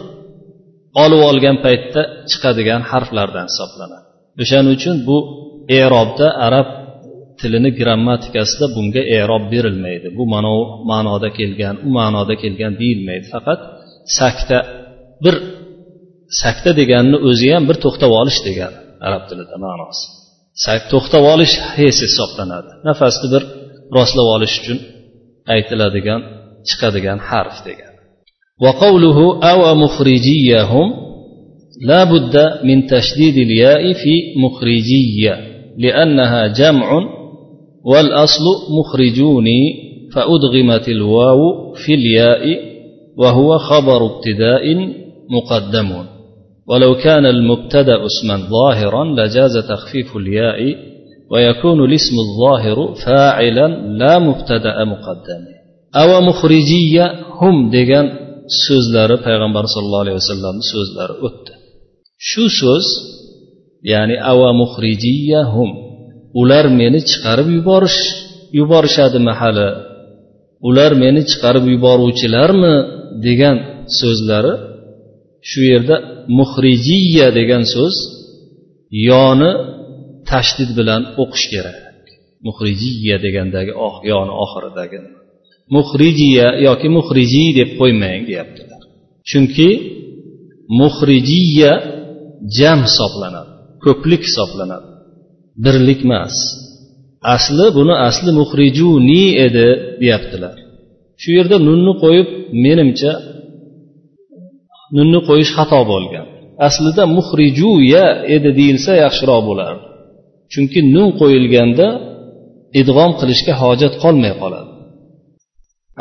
olib 1.04 1.22
olgan 1.30 1.58
paytda 1.66 2.02
chiqadigan 2.32 2.82
harflardan 2.92 3.46
hisoblanadi. 3.52 4.06
O'shaning 4.42 4.74
uchun 4.78 4.96
bu 5.08 5.18
erobda 5.82 6.28
arab 6.48 6.68
tilini 7.40 7.72
grammatikasida 7.80 8.66
bunga 8.76 9.02
erob 9.20 9.44
berilmaydi. 9.54 10.08
Bu 10.18 10.24
mana 10.34 10.52
ma'noda 10.92 11.30
kelgan 11.38 11.76
u 11.88 11.90
ma'noda 12.00 12.36
kelgan 12.44 12.74
deyilmaydi. 12.82 13.26
Faqat 13.36 13.60
sakta 14.20 14.58
bir 15.24 15.36
sakta 16.42 16.72
deganni 16.80 17.18
o'zi 17.30 17.48
ham 17.54 17.64
bir 17.70 17.78
to'xtab 17.84 18.12
olish 18.22 18.40
degani 18.48 18.78
arab 19.08 19.24
tilida 19.30 19.56
ma'nosi. 19.66 20.06
To'xtab 20.94 21.24
olish 21.34 21.54
hes 21.78 21.98
hisoblanadi. 22.08 22.72
Nafasni 22.88 23.28
bir 23.34 23.44
rostlab 23.98 24.28
olish 24.36 24.56
uchun 24.62 24.78
aytiladigan 25.48 26.22
chiqadigan 26.68 27.20
harf 27.30 27.58
degan. 27.66 27.94
وقوله 28.62 29.40
أو 29.52 29.76
مخرجيهم 29.76 30.94
لا 31.82 32.04
بد 32.04 32.36
من 32.64 32.88
تشديد 32.88 33.38
الياء 33.38 33.94
في 33.94 34.14
مخرجية 34.46 35.34
لأنها 35.78 36.48
جمع 36.48 36.90
والأصل 37.86 38.44
مخرجوني 38.80 39.62
فأدغمت 40.14 40.90
الواو 40.90 41.74
في 41.76 41.94
الياء 41.94 42.60
وهو 43.18 43.58
خبر 43.58 44.06
ابتداء 44.06 44.64
مقدم 45.30 46.06
ولو 46.68 46.96
كان 46.96 47.26
المبتدا 47.26 48.06
اسما 48.06 48.38
ظاهرا 48.38 49.04
لجاز 49.06 49.58
تخفيف 49.70 50.18
الياء 50.18 50.76
ويكون 51.33 51.79
الاسم 51.89 52.17
الظاهر 52.27 52.79
فاعلا 53.05 53.69
لا 54.01 54.19
مبتدا 54.19 54.85
مقدم 54.85 55.43
أو 56.01 56.21
مخرجية 56.21 57.05
هم 57.41 57.57
degan 57.71 58.07
so'zlari 58.65 59.17
payg'ambar 59.27 59.65
sallallohu 59.75 60.05
alayhi 60.05 60.19
vasallamni 60.23 60.65
so'zlari 60.75 61.15
o'tdi 61.27 61.53
shu 62.29 62.45
so'z 62.61 62.87
ya'ni 63.93 64.17
ava 64.33 64.51
muhrijiyahum 64.63 65.71
ular 66.41 66.65
meni 66.81 67.01
chiqarib 67.11 67.49
yuborish 67.57 68.01
yuborishadimi 68.59 69.33
hali 69.41 69.69
ular 70.69 70.93
meni 71.03 71.21
chiqarib 71.31 71.65
yuboruvchilarmi 71.75 72.75
degan 73.27 73.57
so'zlari 74.01 74.55
shu 75.49 75.61
yerda 75.71 75.97
muhrijiya 76.39 77.29
degan 77.39 77.63
so'z 77.75 77.95
yoni 79.09 79.51
tashdid 80.32 80.70
bilan 80.80 81.02
o'qish 81.24 81.46
kerak. 81.54 81.78
Muhrijiya 82.48 83.18
degandagi 83.26 83.72
yoni 84.12 84.34
oxiridagi. 84.44 85.00
Muhrijiya 85.76 86.48
yoki 86.68 86.88
muhriji 86.98 87.46
deb 87.60 87.70
qo'ymang 87.80 88.22
deyaptilar. 88.30 88.82
Chunki 89.30 89.70
muhrijiya 90.82 91.72
jam 92.58 92.80
hisoblanadi 92.88 93.52
ko'plik 93.86 94.22
hisoblanadi. 94.30 94.90
Birlik 95.64 96.02
emas. 96.08 96.36
Asli 97.36 97.68
buni 97.78 97.96
asli 98.08 98.32
muhrijuni 98.40 99.24
edi 99.46 99.68
deyaptilar. 100.02 100.58
Shu 101.22 101.30
yerda 101.38 101.58
nunni 101.68 101.94
qo'yib 102.04 102.28
menimcha 102.66 103.14
nunni 104.96 105.20
qo'yish 105.30 105.52
xato 105.58 105.82
bo'lgan. 105.92 106.26
Aslida 106.68 107.04
muhrijuya 107.18 108.06
edi 108.36 108.50
deyilsa 108.60 108.92
yaxshiroq 109.04 109.42
bo'lardi. 109.50 109.86
Chunki 110.54 110.80
nun 110.96 111.10
qo'yilganda 111.22 111.88
idg'om 112.82 113.12
qilishga 113.20 113.54
hojat 113.64 113.94
qolmay 114.04 114.34
qoladi. 114.42 114.72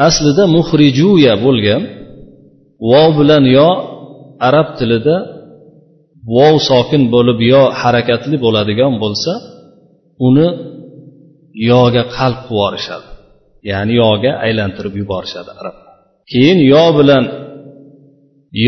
Aslida 0.08 0.44
muhrijuya 0.56 1.34
bo'lgan 1.44 1.82
vov 2.90 3.10
bilan 3.20 3.44
yo 3.56 3.70
arab 4.48 4.68
tilida 4.78 5.16
vov 6.36 6.54
sokin 6.68 7.02
bo'lib 7.14 7.38
yo 7.52 7.62
harakatli 7.80 8.36
bo'ladigan 8.44 8.92
bo'lsa 9.02 9.32
uni 10.26 10.48
yoga 11.72 12.02
qalb 12.16 12.38
qilib 12.46 12.52
yuborishadi. 12.52 13.08
Ya'ni 13.70 13.92
yoga 14.02 14.32
aylantirib 14.46 14.94
yuborishadi 15.00 15.50
arab 15.60 15.76
keyin 16.30 16.58
yo 16.74 16.84
bilan 16.98 17.24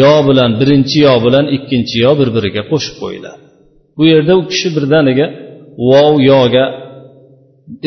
yo 0.01 0.15
bilan 0.29 0.51
birinchi 0.61 0.99
yo 1.07 1.15
bilan 1.25 1.45
ikkinchi 1.57 1.97
yo 2.05 2.13
bir 2.21 2.29
biriga 2.37 2.63
qo'shib 2.71 2.95
qo'yiladi. 3.03 3.43
Bu 3.97 4.03
yerda 4.13 4.33
u 4.41 4.43
kishi 4.51 4.69
birdaniga 4.77 5.27
vov 5.91 6.13
yoga 6.33 6.65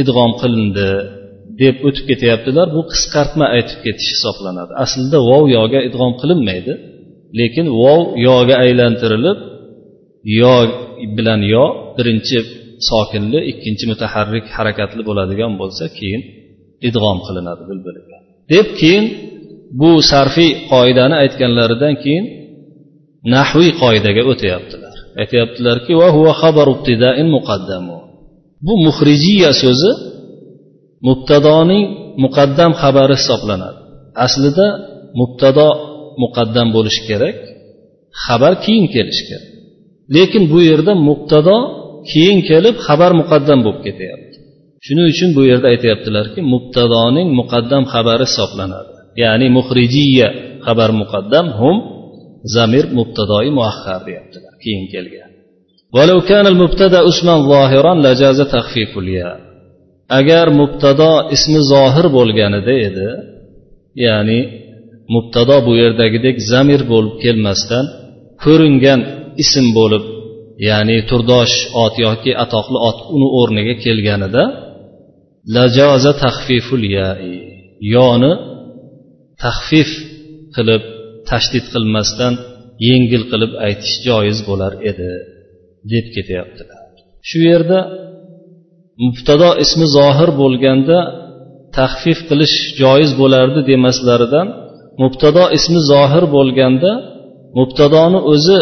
idg'om 0.02 0.32
qilindi 0.41 0.89
deb 1.62 1.76
o'tib 1.88 2.06
ketyaptilar. 2.12 2.67
Bu 2.76 2.82
qisqartma 2.91 3.45
aytib 3.56 3.80
ketish 3.86 4.10
hisoblanadi. 4.15 4.71
Aslida 4.84 5.17
vov 5.30 5.43
yoga 5.58 5.80
idg'om 5.88 6.13
qilinmaydi 6.21 6.73
lekin 7.39 7.65
vov 7.82 8.02
yoga 8.28 8.56
aylantirilib 8.65 9.38
yo 10.41 10.56
bilan 11.17 11.41
yo 11.54 11.65
birinchi 11.97 12.38
sokinli 12.89 13.39
ikkinchi 13.52 13.86
mutaharrik 13.91 14.45
harakatli 14.58 15.02
bo'ladigan 15.10 15.52
bo'lsa 15.62 15.86
keyin 15.97 16.21
idg'om 16.88 17.17
qilinadi 17.28 17.63
bir 17.69 17.78
biriga 17.86 18.17
deb 18.54 18.67
keyin 18.80 19.06
bu 19.80 19.91
sarfiy 20.12 20.52
qoidani 20.71 21.15
aytganlaridan 21.23 21.93
keyin 22.04 22.26
nahviy 23.34 23.71
qoidaga 23.82 24.23
o'tyaptilar. 24.32 24.87
Aytyaptilarki 25.21 25.93
bu 28.65 28.73
muhrijiya 28.86 29.51
so'zi 29.62 29.91
mubtadoning 31.08 31.86
muqaddam 32.23 32.71
xabari 32.82 33.15
hisoblanadi. 33.21 33.80
Aslida 34.25 34.67
mubtado 35.19 35.67
muqaddam 36.23 36.67
bo'lishi 36.75 37.01
kerak 37.10 37.38
xabar 38.25 38.53
keyin 38.63 38.88
kelishi 38.95 39.23
kerak. 39.30 39.49
Lekin 40.15 40.43
bu 40.51 40.60
yerda 40.69 40.93
mubtado 41.08 41.58
keyin 42.12 42.39
kelib 42.49 42.75
xabar 42.88 43.12
muqaddam 43.21 43.60
bo'lib 43.65 43.82
ketyapti. 43.88 44.38
Shuning 44.86 45.08
uchun 45.13 45.30
bu 45.38 45.41
yerda 45.49 45.67
aytyaptilarki 45.73 46.39
mubtadoning 46.53 47.27
muqaddam 47.39 47.84
xabari 47.93 48.25
hisoblanadi. 48.30 48.91
Ya'ni 49.23 49.47
muhrijiya 49.58 50.27
xabar 50.65 50.89
muqaddam 51.01 51.45
hum 51.60 51.77
zamir 52.55 52.85
mubtadoi 52.98 53.48
muahhar 53.59 54.01
deyaptilar 54.09 54.55
keyin 54.64 54.87
kelgan 54.94 55.31
ولو 55.96 56.18
كان 56.31 56.46
المبتدا 56.53 57.01
اسما 57.11 57.35
ظاهرا 57.53 57.92
لجاز 58.05 58.38
تخفيف 58.40 58.92
الياء 58.98 59.37
agar 60.18 60.46
mubtado 60.61 61.12
ismi 61.37 61.61
zohir 61.72 62.07
bo'lganida 62.16 62.75
edi 62.88 63.09
ya'ni 64.05 64.40
mubtado 65.14 65.57
bu 65.66 65.72
yerdagidek 65.83 66.37
zamir 66.53 66.81
bo'lib 66.92 67.14
kelmasdan 67.25 67.85
ko'ringan 68.44 69.01
ism 69.42 69.66
bo'lib 69.79 70.05
ya'ni 70.68 70.96
turdosh 71.11 71.55
ot 71.85 71.94
yoki 72.07 72.33
atoqli 72.44 72.79
ot 72.88 72.98
uni 73.14 73.29
o'rniga 73.40 73.75
kelganida 73.85 74.44
lajoza 75.55 76.12
tahfiful 76.25 76.85
yai 76.98 77.33
yoni 77.94 78.33
tahfif 79.42 79.90
qilib 80.55 80.83
tashdid 81.30 81.66
qilmasdan 81.74 82.34
yengil 82.90 83.24
qilib 83.32 83.52
aytish 83.68 83.96
joiz 84.08 84.38
bo'lar 84.50 84.74
edi 84.92 85.12
deb 85.92 86.06
ketyaptilar. 86.16 86.82
Shu 87.30 87.40
yerda 87.50 87.80
mubtado 89.04 89.50
ismi 89.63 89.88
zohir 89.98 90.30
bo'lganda 90.42 90.98
taxfif 91.78 92.20
qilish 92.30 92.56
joiz 92.82 93.12
bo'lardi 93.22 93.60
demaslaridan 93.72 94.48
mubtado 95.02 95.44
ismi 95.58 95.80
zohir 95.92 96.24
bo'lganda 96.36 96.92
mubtadoni 97.58 98.20
o'zi 98.34 98.60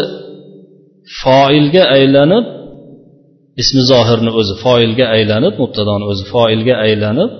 foilga 1.20 1.82
aylanib 1.96 2.44
ismi 3.62 3.82
zohirni 3.92 4.30
o'zi 4.40 4.54
foilga 4.64 5.06
aylanib 5.16 5.54
mubtadoni 5.62 6.04
o'zi 6.12 6.24
foilga 6.32 6.74
aylanib 6.86 7.30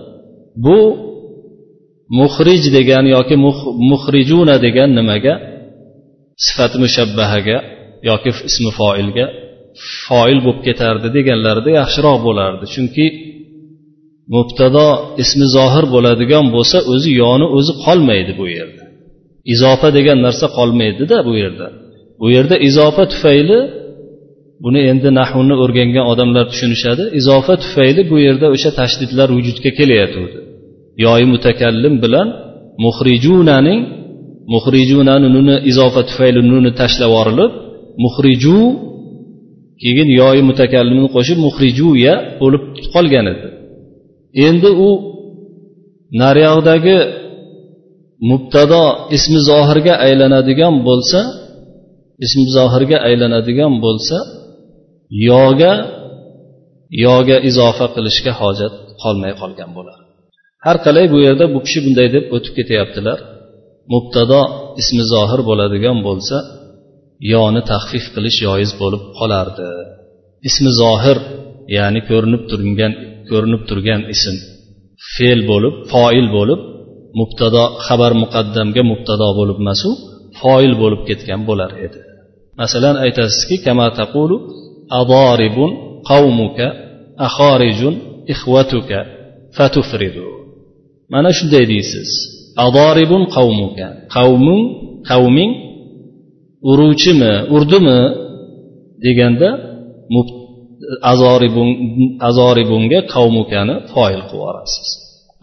bu 0.65 0.79
muhrij 2.19 2.65
degan 2.77 3.05
yoki 3.17 3.37
muhrijuna 3.91 4.57
degan 4.67 4.91
nimaga? 4.99 5.35
Sifati 6.47 6.77
mushabbahaga 6.85 7.59
yoki 8.11 8.31
ismi 8.49 8.71
foilga? 8.79 9.27
Foil 10.07 10.39
bo'lib 10.45 10.61
ketardi 10.67 11.09
deganlarida 11.19 11.71
yaxshiroq 11.81 12.19
bo'lardi. 12.27 12.65
Chunki 12.75 13.07
mubtado 14.35 14.87
ismi 15.23 15.47
zohir 15.57 15.85
bo'ladigan 15.95 16.47
bo'lsa 16.55 16.79
o'zi 16.93 17.11
yoni 17.23 17.47
o'zi 17.57 17.73
qolmaydi 17.85 18.33
bu 18.41 18.47
yerda. 18.57 18.85
Izofa 19.55 19.89
degan 19.99 20.19
narsa 20.27 20.47
qolmaydida 20.59 21.17
bu 21.29 21.33
yerda. 21.43 21.67
Bu 22.21 22.27
yerda 22.35 22.57
izofa 22.69 23.05
tufayli 23.13 23.59
buni 24.65 24.81
endi 24.91 25.09
nahvni 25.21 25.55
o'rgangan 25.65 26.05
odamlar 26.13 26.45
tushunishadi. 26.53 27.05
Izofa 27.21 27.55
tufayli 27.65 28.03
bu 28.11 28.17
yerda 28.27 28.47
o'sha 28.55 28.71
tashdidlar 28.81 29.29
vujudga 29.37 29.71
kelayotgandi 29.79 30.39
yoyi 31.05 31.27
mutakallim 31.35 31.95
bilan 32.05 32.29
muhrijunaning 32.85 33.81
muhrijunani 34.53 35.29
nuni 35.37 35.57
izofa 35.71 36.01
tufayli 36.09 36.41
nuni 36.53 36.71
tashlab 36.81 37.11
yuborilib 37.13 37.53
muhriju 38.05 38.59
keyin 39.83 40.09
yoyi 40.21 40.43
mutakallimni 40.51 41.09
qo'shib 41.17 41.39
muhrijuya 41.47 42.15
bo'lib 42.41 42.63
qolgan 42.95 43.27
edi. 43.33 43.49
Endi 44.47 44.71
u 44.87 44.89
nariyog'dagi 46.23 46.99
mubtado 48.31 48.85
ismi 49.17 49.41
zohirga 49.51 49.95
aylanadigan 50.07 50.75
bo'lsa 50.89 51.21
ismi 52.25 52.47
zohirga 52.57 52.99
aylanadigan 53.09 53.73
bo'lsa 53.85 54.17
yoga 55.31 55.73
yoga 57.07 57.37
izofa 57.49 57.87
qilishga 57.95 58.33
hojat 58.41 58.75
qolmay 59.03 59.33
qolgan 59.41 59.71
bo'ladi. 59.79 60.06
Har 60.67 60.77
qalay 60.87 61.07
bu 61.13 61.19
yerda 61.27 61.45
bu 61.55 61.59
kishi 61.67 61.81
bunday 61.85 62.09
deb 62.17 62.25
o'tib 62.37 62.53
ketyaptilar. 62.59 63.19
Mubtado 63.93 64.41
ismi 64.81 65.05
zohir 65.13 65.41
bo'ladigan 65.49 65.99
bo'lsa 66.07 66.37
yoni 67.33 67.63
taxfif 67.71 68.05
qilish 68.15 68.39
joiz 68.45 68.73
bo'lib 68.83 69.03
qolardi. 69.19 69.69
Ismi 70.49 70.71
zohir 70.83 71.19
ya'ni 71.77 72.01
ko'rinib 72.11 72.43
turgan 72.51 72.93
ko'rinib 73.31 73.63
turgan 73.69 74.01
ism. 74.15 74.37
Fe'l 75.15 75.41
bo'lib 75.51 75.75
foil 75.93 76.27
bo'lib 76.37 76.61
mubtado 77.21 77.65
xabar 77.87 78.13
muqaddamga 78.23 78.83
mubtado 78.93 79.29
bo'lib 79.39 79.59
emasu 79.63 79.91
foil 80.41 80.73
bo'lib 80.83 81.03
ketgan 81.09 81.41
bo'lar 81.49 81.71
edi. 81.87 82.01
Masalan 82.61 82.97
aytasizki 83.05 83.57
kama 83.67 83.89
taqulu 84.01 84.37
adoribun 85.01 85.71
qavmuka 86.09 86.69
axorijun 87.27 87.95
ixvatuka 88.33 89.01
fatufridu. 89.57 90.27
Mana 91.13 91.31
shunday 91.39 91.65
deysiz. 91.73 92.11
Adoribun 92.67 93.23
qavmuka. 93.37 93.89
Qavming 94.15 94.63
qavming 95.11 95.53
uruvchimi 96.71 97.35
urdimi 97.57 98.01
deganda 99.07 99.49
azoribunga 102.31 102.99
qavmukani 103.15 103.75
foil 103.93 104.21
qilib 104.29 104.33
yuborasiz. 104.35 104.89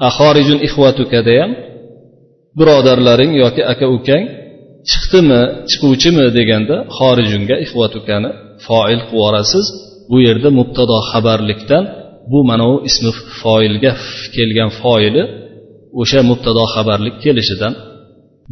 Ahorijun 0.09 0.59
ixvatukada 0.67 1.33
ham 1.41 1.51
birodarlaring 2.57 3.31
yoki 3.43 3.61
aka 3.73 3.85
ukang 3.97 4.23
chiqdimi 4.89 5.41
chiquvchimi 5.69 6.25
deganda 6.37 6.75
xorijunga 6.97 7.55
ixvatukani 7.65 8.29
foil 8.65 8.99
qilib 8.99 9.11
yuborasiz. 9.13 9.65
Bu 10.11 10.17
yerda 10.27 10.49
mubtado 10.59 10.97
xabarlikdan 11.11 11.83
bu 12.31 12.39
mana 12.49 12.65
u 12.73 12.75
ismi 12.89 13.11
foilga 13.41 13.91
kelgan 14.35 14.71
foili 14.81 15.23
o'sha 16.01 16.19
mubtado 16.29 16.63
xabarlik 16.73 17.15
kelishidan 17.25 17.73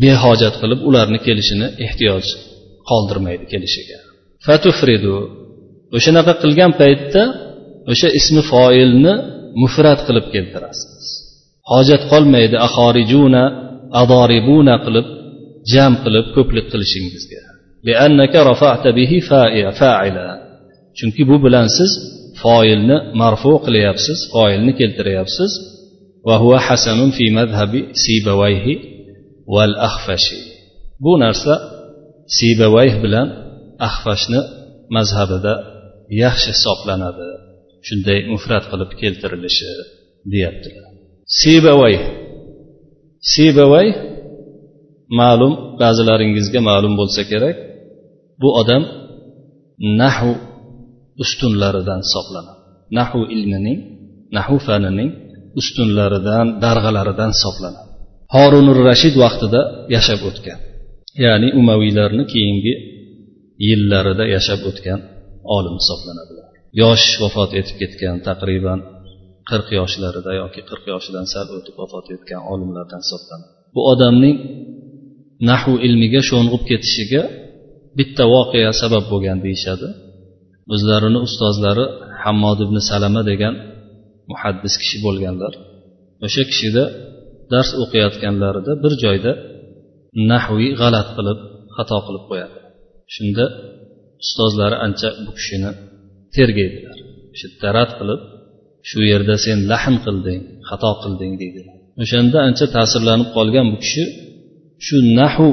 behojat 0.03 0.55
qilib 0.61 0.79
ularni 0.89 1.19
kelishini 1.27 1.67
ehtiyoj 1.85 2.25
qoldirmaydi 2.89 3.45
kelishiga. 3.53 3.99
Fatufridu 4.47 5.15
o'shanaqa 5.97 6.33
qilgan 6.41 6.71
paytda 6.81 7.23
o'sha 7.91 8.09
ismi 8.19 8.41
foilni 8.51 9.13
mufrat 9.61 9.99
qilib 10.07 10.25
keltirasiz. 10.33 11.05
Hojat 11.71 12.03
qolmaydi 12.11 12.57
ahorijuna 12.67 13.43
adoribuna 14.01 14.75
qilib 14.85 15.07
jam 15.73 15.93
qilib 16.03 16.25
ko'plik 16.35 16.65
qilishingizga. 16.71 17.41
Chunki 20.97 21.23
bu 21.29 21.35
bilan 21.45 21.67
siz 21.77 21.91
foilni 22.41 22.97
marfu 23.21 23.53
qilyapsiz 23.65 24.19
foilni 24.33 24.71
keltiryapsiz 24.79 25.51
bu 31.03 31.11
narsa 31.23 31.53
sibavayh 32.37 32.93
bilan 33.03 33.27
ahfashni 33.87 34.41
mazhabida 34.95 35.53
yaxshi 36.23 36.49
hisoblanadi. 36.55 37.27
Shunday 37.87 38.19
mufrat 38.33 38.63
qilib 38.71 38.91
keltirilishi 39.01 39.69
deyaptilar. 40.31 40.91
Sibavay 41.39 41.95
sibavay 43.33 43.87
ma'lum 45.19 45.53
ba'zilaringizga 45.81 46.59
ma'lum 46.69 46.93
bo'lsa 46.99 47.21
kerak 47.31 47.57
bu 48.41 48.49
odam 48.61 48.83
nahu 50.01 50.31
ustunlaridan 51.23 51.99
hisoblanadi. 52.05 52.61
Nahu 52.99 53.21
ilmining 53.35 53.79
nahu 54.37 54.55
fanining 54.67 55.09
ustunlaridan 55.59 56.45
darg'alaridan 56.65 57.31
hisoblanadi. 57.35 57.89
Horunur 58.35 58.79
rashid 58.89 59.15
vaqtida 59.23 59.61
yashab 59.95 60.21
o'tgan 60.29 60.59
ya'ni 61.25 61.49
umaviylarni 61.61 62.23
keyingi 62.33 62.73
yillarida 63.67 64.25
yashab 64.35 64.61
o'tgan 64.69 64.99
olim 65.57 65.75
hisoblanadilar. 65.81 66.47
Yosh 66.81 67.07
vafot 67.23 67.51
etib 67.59 67.75
ketgan 67.81 68.17
taqriban 68.27 68.79
qirq 69.49 69.67
yoshlarida 69.79 70.31
yoki 70.41 70.61
qirq 70.69 70.85
yoshidan 70.93 71.25
sal 71.33 71.47
o'tib 71.57 71.75
vafot 71.81 72.05
etgan 72.15 72.41
olimlardan 72.53 73.01
hisoblanadi. 73.05 73.51
Bu 73.75 73.81
odamning 73.91 74.37
nahu 75.49 75.73
ilmiga 75.85 76.21
sho'ng'ib 76.29 76.63
ketishiga 76.69 77.23
bitta 77.97 78.23
voqea 78.35 78.71
sabab 78.81 79.05
bo'lgan 79.11 79.37
deyishadi. 79.45 79.87
O'zlarini 80.73 81.19
ustozlari 81.27 81.85
hammod 82.23 82.59
ibn 82.65 82.77
salama 82.89 83.21
degan 83.31 83.53
muhaddis 84.31 84.73
kishi 84.81 84.97
bo'lganlar. 85.05 85.53
O'sha 86.25 86.43
kishida 86.51 86.83
dars 87.51 87.69
o'qiyotganlarida 87.83 88.71
bir 88.83 88.93
joyda 89.03 89.31
nahviy 90.31 90.71
g'alat 90.81 91.07
qilib 91.17 91.39
xato 91.75 91.97
qilib 92.07 92.23
qo'yadi. 92.29 92.57
Shunda 93.15 93.45
ustozlari 94.23 94.77
ancha 94.85 95.09
bu 95.25 95.31
kishini 95.37 95.71
tergaydilar. 96.35 96.97
O'sha 97.33 97.69
rad 97.77 97.91
qilib 97.99 98.21
shu 98.89 98.99
yerda 99.11 99.35
sen 99.45 99.57
lahn 99.71 99.95
qilding 100.05 100.41
xato 100.69 100.91
qilding 101.01 101.33
deydi 101.41 101.61
o'shanda 102.03 102.37
ancha 102.47 102.65
ta'sirlanib 102.75 103.29
qolgan 103.37 103.65
bu 103.71 103.77
kishi 103.83 104.03
shu 104.85 104.97
nahu 105.19 105.47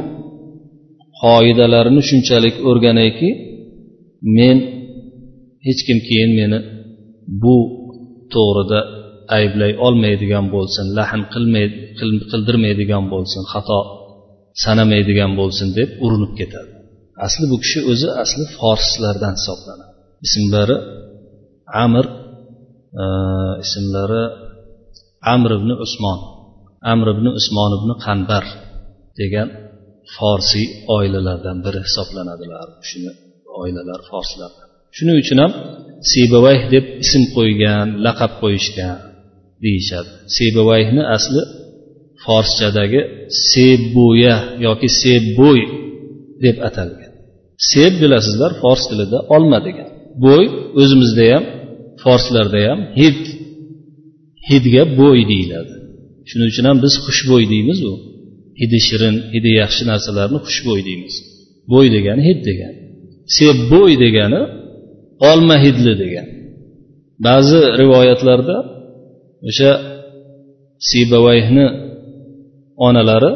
qoidalarini 1.23 2.03
shunchalik 2.11 2.57
o'rganayki 2.69 3.31
men 4.37 4.57
hech 5.67 5.81
kim 5.87 5.99
keyin 6.09 6.31
meni 6.41 6.59
bu 7.43 7.57
to'g'rida 8.35 8.81
ayblay 9.39 9.73
olmaydigan 9.87 10.47
bo'lsin 10.55 10.87
lahn 10.99 11.23
qildirmaydigan 12.31 13.05
bo'lsin 13.13 13.43
xato 13.53 13.81
sanamaydigan 14.65 15.33
bo'lsin 15.41 15.69
deb 15.79 15.91
urinib 16.05 16.33
ketadi. 16.41 16.71
Asli 17.27 17.45
bu 17.53 17.57
kishi 17.65 17.81
o'zi 17.93 18.09
asli 18.23 18.45
forslardan 18.59 19.35
hisoblanadi. 19.39 19.95
Ismlari 20.27 20.77
amir 21.85 22.07
e, 23.03 23.05
ismlari 23.65 24.23
amr 25.35 25.51
ibn 25.59 25.71
usmon 25.85 26.19
amr 26.93 27.07
ibn 27.15 27.27
usmon 27.39 27.71
ibn 27.79 27.91
qanbar 28.05 28.45
degan 29.21 29.49
forsiy 30.17 30.67
oilalardan 30.97 31.59
biri 31.65 31.81
hisoblanadilar 31.87 32.69
shuni 32.89 33.13
oilalar 33.63 34.01
forslar 34.11 34.51
shuning 34.97 35.17
uchun 35.23 35.39
ham 35.45 35.53
sibavayh 36.11 36.63
deb 36.75 36.85
ism 37.05 37.23
qo'ygan 37.37 37.87
laqab 38.05 38.33
qo'yishgan 38.43 38.99
deyishadi. 39.65 40.11
Sebavayhni 40.37 41.03
asli 41.17 41.43
forschadagi 42.25 43.01
sebbo'ya 43.53 44.37
yoki 44.67 44.89
sebbo'y 45.03 45.63
deb 46.45 46.57
atalgan. 46.69 47.13
Seb 47.71 47.93
bilasizlar 48.03 48.53
fors 48.63 48.83
tilida 48.89 49.19
olma 49.37 49.59
degan. 49.67 49.89
Bo'y 50.25 50.47
o'zimizda 50.81 51.25
ham 51.33 51.45
forslarda 52.03 52.61
ham 52.69 52.81
hid 53.01 53.21
hidga 54.49 54.83
bo'y 55.01 55.21
deyiladi. 55.33 55.75
Shuning 56.29 56.49
uchun 56.53 56.65
ham 56.71 56.79
biz 56.85 56.95
xushbo'y 57.07 57.45
deymiz 57.53 57.81
u. 57.91 57.95
Hidi 58.61 58.79
shirin 58.89 59.17
hidi 59.35 59.51
yaxshi 59.61 59.83
narsalarni 59.91 60.39
xushbo'y 60.47 60.81
deymiz. 60.89 61.15
Bo'y 61.73 61.89
degani 61.97 62.23
hid 62.29 62.41
degani. 62.49 62.79
Sebbo'y 63.39 63.95
degani 64.05 64.41
olma 65.31 65.57
hidli 65.65 65.93
degan. 66.03 66.27
Ba'zi 67.27 67.61
rivoyatlarda 67.81 68.57
o'sha 69.49 69.73
sibavayhni 70.89 71.67
onalari 72.87 73.33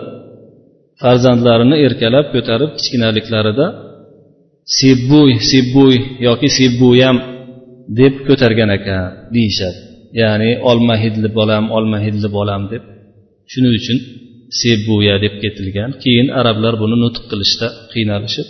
farzandlarini 1.02 1.76
erkalab 1.86 2.26
ko'tarib 2.34 2.70
kichkinaliklarida 2.78 3.66
sibbuy 4.78 5.30
sibbuy 5.50 5.94
yoki 6.26 6.48
sibbuyam 6.58 7.16
deb 8.00 8.14
ko'targan 8.28 8.70
ekan 8.78 9.04
deyishadi. 9.34 9.78
Ya'ni 10.20 10.50
olma 10.70 10.96
hidli 11.04 11.28
bolam 11.38 11.64
olma 11.76 11.98
hidli 12.06 12.28
bolam 12.38 12.62
deb. 12.72 12.82
Shuning 13.52 13.74
uchun 13.80 13.98
sibbuya 14.60 15.14
deb 15.24 15.34
ketilgan. 15.42 15.90
Keyin 16.02 16.28
arablar 16.40 16.74
buni 16.82 16.96
nutq 17.04 17.22
qilishda 17.30 17.68
qiynalishib 17.92 18.48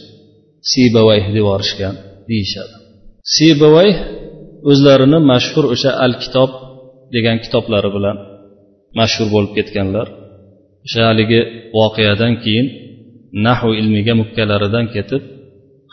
sibavayh 0.71 1.25
deb 1.29 1.37
yuborishgan 1.41 1.95
deyishadi. 2.31 2.82
Sibavay 3.31 3.91
o'zlarini 4.71 5.19
mashhur 5.33 5.65
o'sha 5.75 5.91
al 6.05 6.15
kitob 6.23 6.51
degan 7.15 7.37
kitoblari 7.45 7.91
bilan 7.97 8.17
mashhur 8.99 9.29
bo'lib 9.35 9.53
ketganlar. 9.59 10.07
O'sha 10.87 11.03
haligi 11.11 11.41
voqeadan 11.79 12.33
keyin 12.45 12.67
nahu 13.47 13.69
ilmiga 13.81 14.15
mukkalaridan 14.23 14.87
ketib 14.95 15.23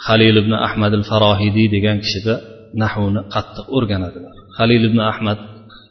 halil 0.06 0.36
ibn 0.44 0.54
ahmad 0.68 0.92
al 1.00 1.06
farohidiy 1.12 1.68
degan 1.76 1.98
kishida 2.04 2.36
nahuni 2.82 3.22
qattiq 3.34 3.66
o'rganadilar. 3.78 4.36
Halil 4.58 4.84
ibn 4.90 5.00
ahmad 5.12 5.40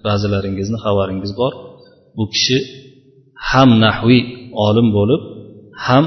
ba'zilaringizni 0.07 0.79
xabaringiz 0.85 1.33
bor. 1.41 1.53
Bu 2.17 2.25
kishi 2.35 2.59
ham 3.51 3.71
nahviy 3.85 4.23
olim 4.67 4.89
bo'lib 4.97 5.23
ham 5.87 6.05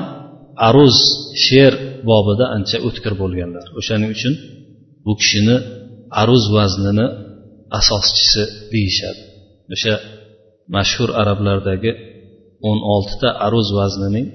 aruz 0.68 0.98
she'r 1.46 1.74
bobida 2.10 2.46
ancha 2.56 2.78
o'tkir 2.88 3.14
bo'lganlar. 3.22 3.66
O'shaning 3.80 4.12
uchun 4.18 4.34
bu 5.06 5.14
kishini 5.22 5.58
aruz 6.22 6.46
vaznini 6.56 7.06
asoschisi 7.80 8.44
deyishadi. 8.72 9.22
O'sha 9.74 9.94
mashhur 10.76 11.10
arablardagi 11.22 11.92
o'n 12.70 12.80
oltita 12.94 13.30
aruz 13.48 13.70
vaznining 13.80 14.28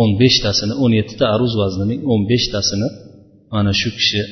o'n 0.00 0.10
beshtasini 0.20 0.74
o'n 0.82 0.92
yettita 0.98 1.24
aruz 1.34 1.54
vaznining 1.60 2.00
o'n 2.12 2.20
beshtasini 2.30 2.88
mana 3.52 3.72
shu 3.80 3.90
kishi 3.98 4.22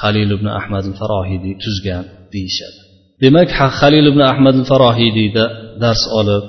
halil 0.00 0.30
ibn 0.36 0.46
ahmad 0.60 0.84
al 0.90 0.96
farohidiy 1.00 1.54
tuzgan 1.64 2.04
deyishadi. 2.34 2.78
Demak 3.22 3.48
halil 3.80 4.06
ibn 4.12 4.20
ahmad 4.32 4.54
al 4.62 4.66
farohidiyda 4.72 5.44
dars 5.82 6.02
olib 6.20 6.44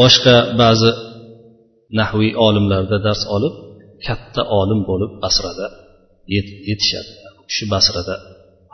boshqa 0.00 0.36
ba'zi 0.60 0.90
nahviy 1.98 2.32
olimlarda 2.46 2.96
dars 3.06 3.22
olib 3.36 3.54
katta 4.06 4.42
olim 4.60 4.80
bo'lib 4.90 5.12
basrada 5.22 5.66
yetishadi. 6.70 7.12
Kishi 7.48 7.64
basrada 7.72 8.16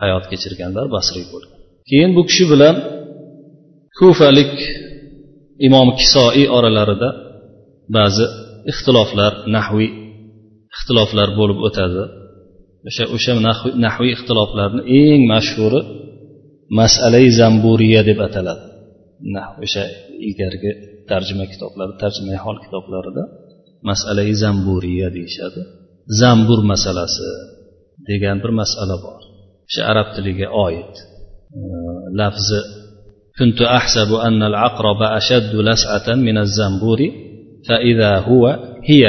hayot 0.01 0.25
kechirganlar 0.31 0.87
basriy 0.97 1.27
bo'lgan. 1.33 1.53
Keyin 1.89 2.11
bu 2.17 2.23
kishi 2.29 2.45
bilan 2.53 2.77
kufalik 3.99 4.55
imom 5.67 5.89
kisoiy 6.01 6.47
oralarida 6.57 7.09
ba'zi 7.97 8.27
ixtiloflar 8.73 9.33
nahviy 9.57 9.91
ixtiloflar 10.75 11.29
bo'lib 11.39 11.59
o'tadi. 11.67 12.03
O'sha 12.89 13.05
o'sha 13.15 13.33
nahviy 13.87 14.11
ixtiloflarni 14.17 14.83
eng 15.01 15.23
mashhuri 15.33 15.81
masalai 16.81 17.27
zamburiya 17.39 18.01
deb 18.09 18.19
ataladi. 18.27 18.65
O'sha 19.65 19.85
ilgargi 20.27 20.71
tarjima 21.11 21.45
kitoblari 21.53 21.93
tarjimai 22.03 22.39
hol 22.45 22.57
kitoblarida 22.65 23.23
masalai 23.91 24.31
zamburiya 24.43 25.09
deyishadi. 25.17 25.61
Zambur 26.21 26.61
masalasi 26.73 27.29
degan 28.10 28.38
bir 28.44 28.52
masala 28.62 28.96
bor 29.06 29.22
o'sha 29.68 29.82
arab 29.92 30.08
tiliga 30.16 30.48
oid 30.66 30.94
lafzi 32.22 32.62
كنت 33.40 33.62
أحسب 33.62 34.10
أن 34.28 34.44
العقرب 34.44 35.02
أشد 35.20 35.56
لسعة 35.56 36.08
من 36.16 36.38
الزنبور 36.38 37.00
فإذا 37.68 38.12
هو 38.28 38.44
هي 38.90 39.06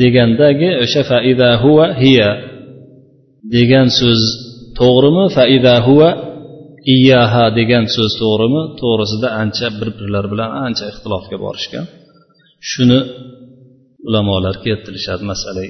degandagi 0.00 0.70
o'sha 0.84 1.02
faida 1.10 1.58
huva 1.62 1.86
hiya 2.02 2.30
degan 3.54 3.88
so'z 3.98 4.22
to'g'rimi 4.78 5.24
faida 5.36 5.74
huva 5.86 6.10
iyaha 6.94 7.44
degan 7.58 7.84
so'z 7.94 8.12
to'g'rimi 8.22 8.62
to'g'risida 8.80 9.28
ancha 9.42 9.66
bir 9.78 9.88
birlari 9.98 10.28
bilan 10.32 10.50
ancha 10.66 10.84
ixtilofga 10.92 11.36
borishgan 11.44 11.86
shuni 12.70 12.98
ulamolar 14.08 14.54
keltirishadi 14.64 15.24
masala 15.32 15.60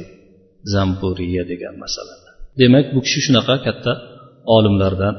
Zamburiya 0.74 1.44
degan 1.52 1.76
masala. 1.84 2.14
Demak 2.60 2.86
bu 2.94 3.00
kishi 3.06 3.20
shunaqa 3.26 3.56
katta 3.66 3.94
olimlardan 4.56 5.16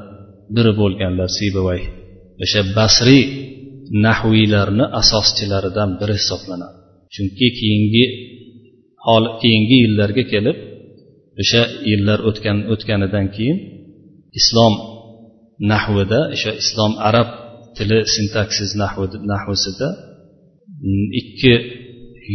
biri 0.57 0.73
bo'lganlar 0.81 1.29
sibavay 1.39 1.81
o'sha 2.45 2.61
basriy 2.77 3.25
nahviylarni 4.07 4.85
asoschilaridan 5.01 5.91
biri 6.01 6.15
hisoblanadi. 6.21 6.77
Chunki 7.15 7.47
keyingi 7.59 8.05
hol 9.07 9.25
keyingi 9.43 9.77
yillarga 9.85 10.25
kelib 10.33 10.57
o'sha 11.43 11.63
yillar 11.91 12.19
o'tgan 12.29 12.59
o'tganidan 12.73 13.27
keyin 13.37 13.59
islom 14.41 14.75
nahvida 15.73 16.21
o'sha 16.35 16.53
islom 16.63 16.93
arab 17.09 17.29
tili 17.77 17.99
sintaksis 18.15 18.71
nahvisida 19.33 19.89
ikki 21.21 21.55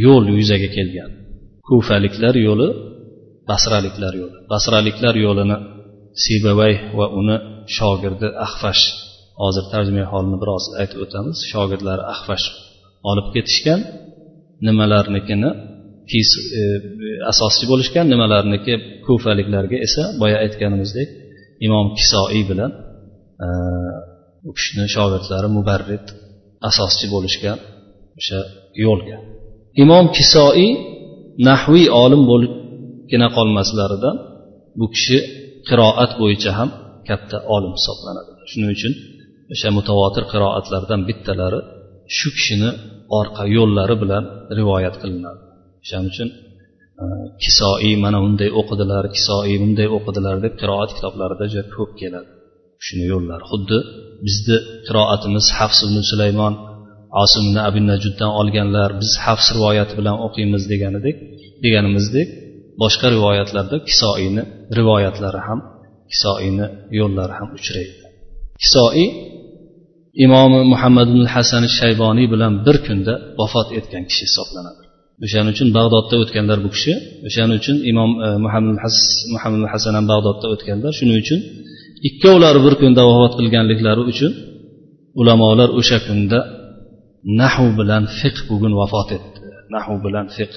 yo'l 0.06 0.26
yuzaga 0.38 0.70
kelgan. 0.78 1.12
Kufaliklar 1.68 2.36
yo'li 2.48 2.70
basraliklar 3.50 4.14
yo'li. 4.22 4.38
Basraliklar 4.54 5.16
yo'lini 5.26 5.58
sibavay 6.24 6.74
va 6.98 7.06
uni 7.20 7.38
shogirdi 7.78 8.28
ahfash 8.46 8.84
hozir 9.42 9.66
tarjima 9.74 10.04
holini 10.12 10.38
biroz 10.44 10.64
aytib 10.82 11.00
o'tamiz 11.06 11.38
shogirdlari 11.52 12.04
ahfash 12.14 12.46
olib 13.10 13.28
ketishgan 13.36 13.80
nimalarnikini 14.68 15.52
e, 16.60 16.62
asoschi 17.32 17.66
bo'lishgan 17.72 18.06
nimalarniki 18.14 18.74
kufaliklarga 19.06 19.78
esa 19.88 20.04
boya 20.22 20.38
aytganimizdek 20.44 21.10
imom 21.68 21.88
kisoiy 21.98 22.44
bilan 22.52 22.72
e, 23.46 23.48
u 24.50 24.52
kishini 24.58 24.86
shogirdlari 24.96 25.48
mubarrid 25.58 26.06
asoschi 26.70 27.06
bo'lishgan 27.14 27.58
o'sha 28.20 28.40
yo'lga. 28.84 29.18
Imom 29.84 30.06
kisoiy 30.18 30.70
nahviy 31.48 31.88
olim 32.04 32.24
bo'libgina 33.12 33.30
qolmaslaridan 33.38 34.16
bu 34.80 34.86
kishi 34.96 35.18
qiroat 35.70 36.12
bo'yicha 36.22 36.52
ham 36.60 36.70
katta 37.10 37.38
olim 37.56 37.74
hisoblanadi. 37.78 38.32
Shuning 38.52 38.72
uchun 38.78 38.94
o'sha 39.54 39.70
mutavotir 39.78 40.24
qiroatlardan 40.34 41.02
bittalari 41.10 41.60
shu 42.18 42.30
kishini 42.38 42.70
orqa 43.20 43.44
yo'llari 43.58 43.96
bilan 44.04 44.24
rivoyat 44.58 44.96
qilinadi. 45.02 45.42
O'shaning 45.84 46.10
uchun 46.14 46.30
e, 47.02 47.04
kisoiy 47.44 47.94
mana 48.04 48.18
unday 48.28 48.50
o'qidilar 48.62 49.04
kisoiy 49.16 49.56
bunday 49.64 49.88
o'qidilar 49.98 50.36
deb 50.46 50.54
qiroat 50.62 50.92
kitoblarida 50.98 51.46
juda 51.54 51.66
ko'p 51.76 51.92
keladi. 52.02 52.30
Shuni 52.86 53.06
yo'llari. 53.14 53.44
Xuddi 53.52 53.78
bizni 54.26 54.58
qiroatimiz 54.88 55.46
hafs 55.58 55.80
ibn 55.86 55.98
sulaymon 56.12 56.54
osim 57.24 57.44
ibn 57.50 57.58
abi 57.68 57.80
najuddan 57.92 58.32
olganlar 58.42 58.90
biz 59.02 59.12
hafs 59.26 59.48
rivoyati 59.56 59.94
bilan 60.00 60.18
o'qiymiz 60.26 60.64
deganidek 60.72 61.16
deganimizdek 61.64 62.28
boshqa 62.82 63.08
rivoyatlarda 63.16 63.78
kisoiyni 63.90 64.44
rivoyatlari 64.78 65.40
ham 65.48 65.60
kisoiyni 66.12 66.66
yo'llari 67.00 67.34
ham 67.40 67.50
uchraydi. 67.58 68.04
Kisoiy 68.64 69.08
imomi 70.26 70.60
muhammad 70.74 71.08
ibn 71.14 71.24
hasan 71.36 71.64
shayboniy 71.80 72.28
bilan 72.34 72.54
bir 72.66 72.78
kunda 72.86 73.14
vafot 73.40 73.68
etgan 73.80 74.04
kishi 74.10 74.24
hisoblanadi. 74.30 74.84
O'shaning 75.26 75.52
uchun 75.56 75.68
bag'dodda 75.78 76.16
o'tganlar 76.24 76.58
bu 76.66 76.70
kishi 76.76 76.94
o'shaning 77.28 77.58
uchun 77.62 77.78
imom 77.92 78.12
e, 78.26 78.28
muhammad 78.46 78.76
muhammad 79.36 79.62
hasan 79.74 79.94
ham 79.98 80.06
bag'dodda 80.14 80.48
o'tganlar. 80.54 80.92
Shuning 81.00 81.18
uchun 81.24 81.40
ikkovlari 82.08 82.60
bir 82.66 82.74
kunda 82.82 83.02
vafot 83.10 83.34
qilganliklari 83.40 84.02
uchun 84.12 84.32
ulamolar 85.22 85.70
o'sha 85.80 85.98
kunda 86.08 86.40
nahu 87.42 87.66
bilan 87.80 88.04
fiq 88.20 88.38
bugun 88.50 88.74
vafot 88.82 89.10
etdi. 89.18 89.40
Nahu 89.76 89.94
bilan 90.06 90.26
fiq 90.38 90.52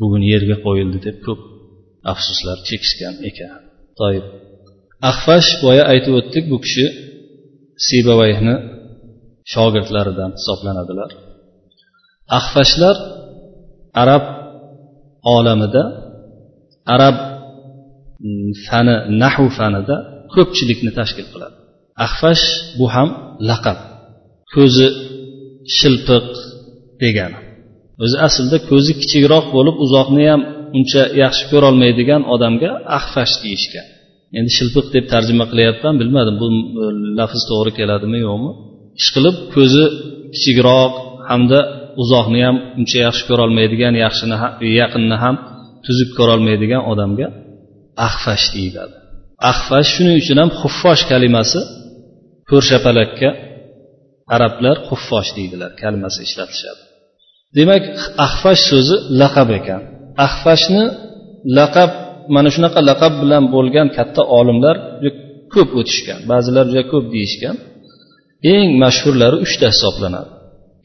bugun 0.00 0.22
yerga 0.32 0.56
qo'yildi 0.66 0.98
deb 1.06 1.16
ko'p 1.26 1.40
afsuslar 2.12 2.58
chekishgan 2.68 3.14
ekan. 3.28 3.60
Toib 4.00 4.24
ahfash 5.10 5.50
boya 5.64 5.84
aytib 5.92 6.14
o'tdik 6.20 6.44
bu 6.52 6.56
kishi 6.64 6.86
sibavayni 7.86 8.54
shogirdlaridan 9.52 10.30
hisoblanadilar. 10.38 11.10
Ahfashlar 12.38 12.96
arab 14.02 14.24
olamida 15.36 15.84
arab 16.94 17.16
mm, 18.26 18.50
fani 18.66 18.94
nahu 19.22 19.46
fanida 19.58 19.96
ko'pchilikni 20.34 20.90
tashkil 20.98 21.26
qiladi. 21.32 21.56
Ahfash 22.06 22.44
bu 22.78 22.86
ham 22.94 23.08
laqab 23.48 23.78
ko'zi 24.54 24.88
shilpiq 25.76 26.26
degani. 27.02 27.38
O'zi 28.02 28.16
aslida 28.26 28.58
ko'zi 28.70 28.92
kichikroq 29.00 29.46
bo'lib 29.56 29.76
uzoqni 29.84 30.24
ham 30.32 30.40
uncha 30.78 31.02
yaxshi 31.22 31.44
ko'rolmaydigan 31.52 32.22
odamga 32.34 32.70
ahfash 32.98 33.34
deyishgan. 33.42 33.86
Endi 34.38 34.50
shilpiq 34.58 34.86
deb 34.94 35.04
tarjima 35.12 35.44
qilyapman 35.50 35.94
bilmadim 36.00 36.36
bu 36.42 36.46
lafz 37.18 37.40
to'g'ri 37.50 37.72
keladimi 37.78 38.18
yo'qmi? 38.26 38.50
Ishqilib 39.00 39.36
ko'zi 39.54 39.84
kichikroq 40.34 40.92
hamda 41.30 41.60
uzoqni 42.02 42.40
ham 42.46 42.56
uncha 42.78 42.98
yaxshi 43.06 43.24
ko'rolmaydigan 43.30 43.94
yaxshini 44.04 44.36
yaqinni 44.80 45.16
ham 45.24 45.36
tuzuk 45.86 46.10
ko'rolmaydigan 46.18 46.82
odamga 46.92 47.26
ahfash 48.08 48.46
deyiladi. 48.54 48.94
Ahfash 49.50 49.88
shuning 49.94 50.16
uchun 50.22 50.36
ham 50.42 50.50
xuffosh 50.60 51.02
kalimasi 51.12 51.60
ko'rshapalakka 52.50 53.28
arablar 54.34 54.76
xuffosh 54.88 55.30
deydilar 55.36 55.70
kalimasi 55.82 56.18
ishlatishadi. 56.28 56.83
Demak 57.56 57.82
ahfash 58.26 58.62
so'zi 58.70 58.96
laqab 59.20 59.48
ekan. 59.58 59.80
Ahfashni 60.26 60.84
laqab 61.58 61.90
mana 62.34 62.48
shunaqa 62.54 62.80
laqab 62.90 63.12
bilan 63.22 63.44
bo'lgan 63.54 63.88
katta 63.96 64.22
olimlar 64.38 64.76
ko'p 65.54 65.70
o'tishgan 65.80 66.20
ba'zilar 66.30 66.64
juda 66.70 66.84
ko'p 66.92 67.04
deyishgan. 67.14 67.56
Eng 68.54 68.68
mashhurlari 68.82 69.36
uchta 69.46 69.66
hisoblanadi. 69.74 70.30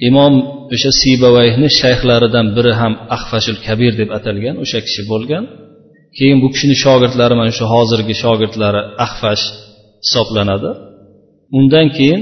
Imom 0.09 0.33
o'sha 0.73 0.91
sibavayni 1.01 1.69
shayxlaridan 1.81 2.47
biri 2.57 2.73
ham 2.81 2.93
ahfashul 3.15 3.57
kabir 3.67 3.93
deb 4.01 4.09
atalgan 4.17 4.55
o'sha 4.63 4.79
kishi 4.85 5.01
bo'lgan. 5.11 5.43
Keyin 6.17 6.37
bu 6.43 6.47
kishini 6.53 6.75
shogirdlari 6.83 7.35
mana 7.41 7.51
shu 7.57 7.65
hozirgi 7.73 8.15
shogirdlari 8.23 8.81
ahfash 9.05 9.43
hisoblanadi. 10.05 10.71
Undan 11.57 11.87
keyin 11.97 12.21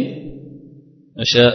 o'sha 1.23 1.45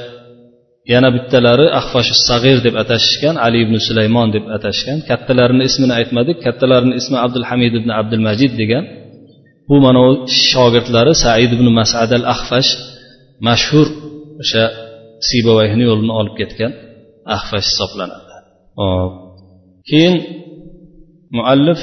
yana 0.93 1.09
bittalari 1.17 1.67
ahfashi 1.81 2.15
sag'ir 2.29 2.59
deb 2.67 2.75
atashishgan 2.83 3.35
ali 3.47 3.59
ibn 3.65 3.75
sulaymon 3.87 4.29
deb 4.37 4.45
atashgan. 4.57 4.99
Kattalarini 5.11 5.65
ismini 5.71 5.95
aytmadik. 6.01 6.37
Kattalarini 6.47 6.95
ismi 7.01 7.17
abdulhamid 7.25 7.73
ibn 7.81 7.91
abdulmajid 8.01 8.53
degan. 8.61 8.85
Bu 9.69 9.77
mana 9.87 10.03
shogirdlari 10.51 11.13
said 11.25 11.51
ibn 11.57 11.67
masad 11.81 12.11
al 12.21 12.27
ahfash 12.35 12.71
mashhur 13.49 13.89
o'sha 14.43 14.65
sibavayni 15.29 15.83
yo'lini 15.91 16.13
olib 16.21 16.35
ketgan 16.41 16.73
ahfash 17.37 17.67
hisoblanadi. 17.71 18.33
Hop. 18.79 19.13
Keyin 19.89 20.15
muallif 21.37 21.81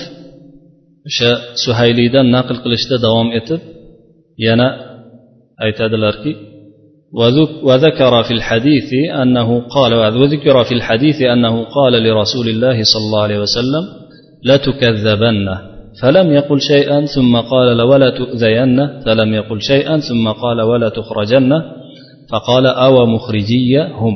o'sha 1.09 1.31
suhayliydan 1.63 2.27
naql 2.35 2.57
qilishda 2.63 2.95
davom 3.05 3.29
etib 3.39 3.62
yana 4.47 4.67
aytadilarki 5.65 6.31
وذكر 7.63 8.24
في 8.24 8.32
الحديث 8.32 8.93
أنه 9.22 9.62
قال 9.67 9.93
وذكر 9.93 10.63
في 10.63 10.72
الحديث 10.72 11.22
أنه 11.22 11.63
قال 11.63 12.04
لرسول 12.04 12.50
الله 12.50 12.84
صلى 12.84 13.06
الله 13.06 13.24
عليه 13.24 13.39
وسلم 13.39 13.84
لتكذبن. 14.45 15.48
فلم 16.02 16.34
يقل 16.34 16.62
شيئا 16.62 17.06
ثم 17.06 17.38
قال 17.38 17.82
ولا 17.82 18.10
تؤذين. 18.10 19.02
فلم 19.06 19.34
يقل 19.34 19.62
شيئا 19.62 19.98
ثم 19.98 20.28
قال 20.28 20.62
ولا 20.62 20.89
تخرجن. 20.89 21.52
فقال 22.32 22.65
أو 22.65 23.06
مخرجي 23.06 23.82
هم. 23.82 24.13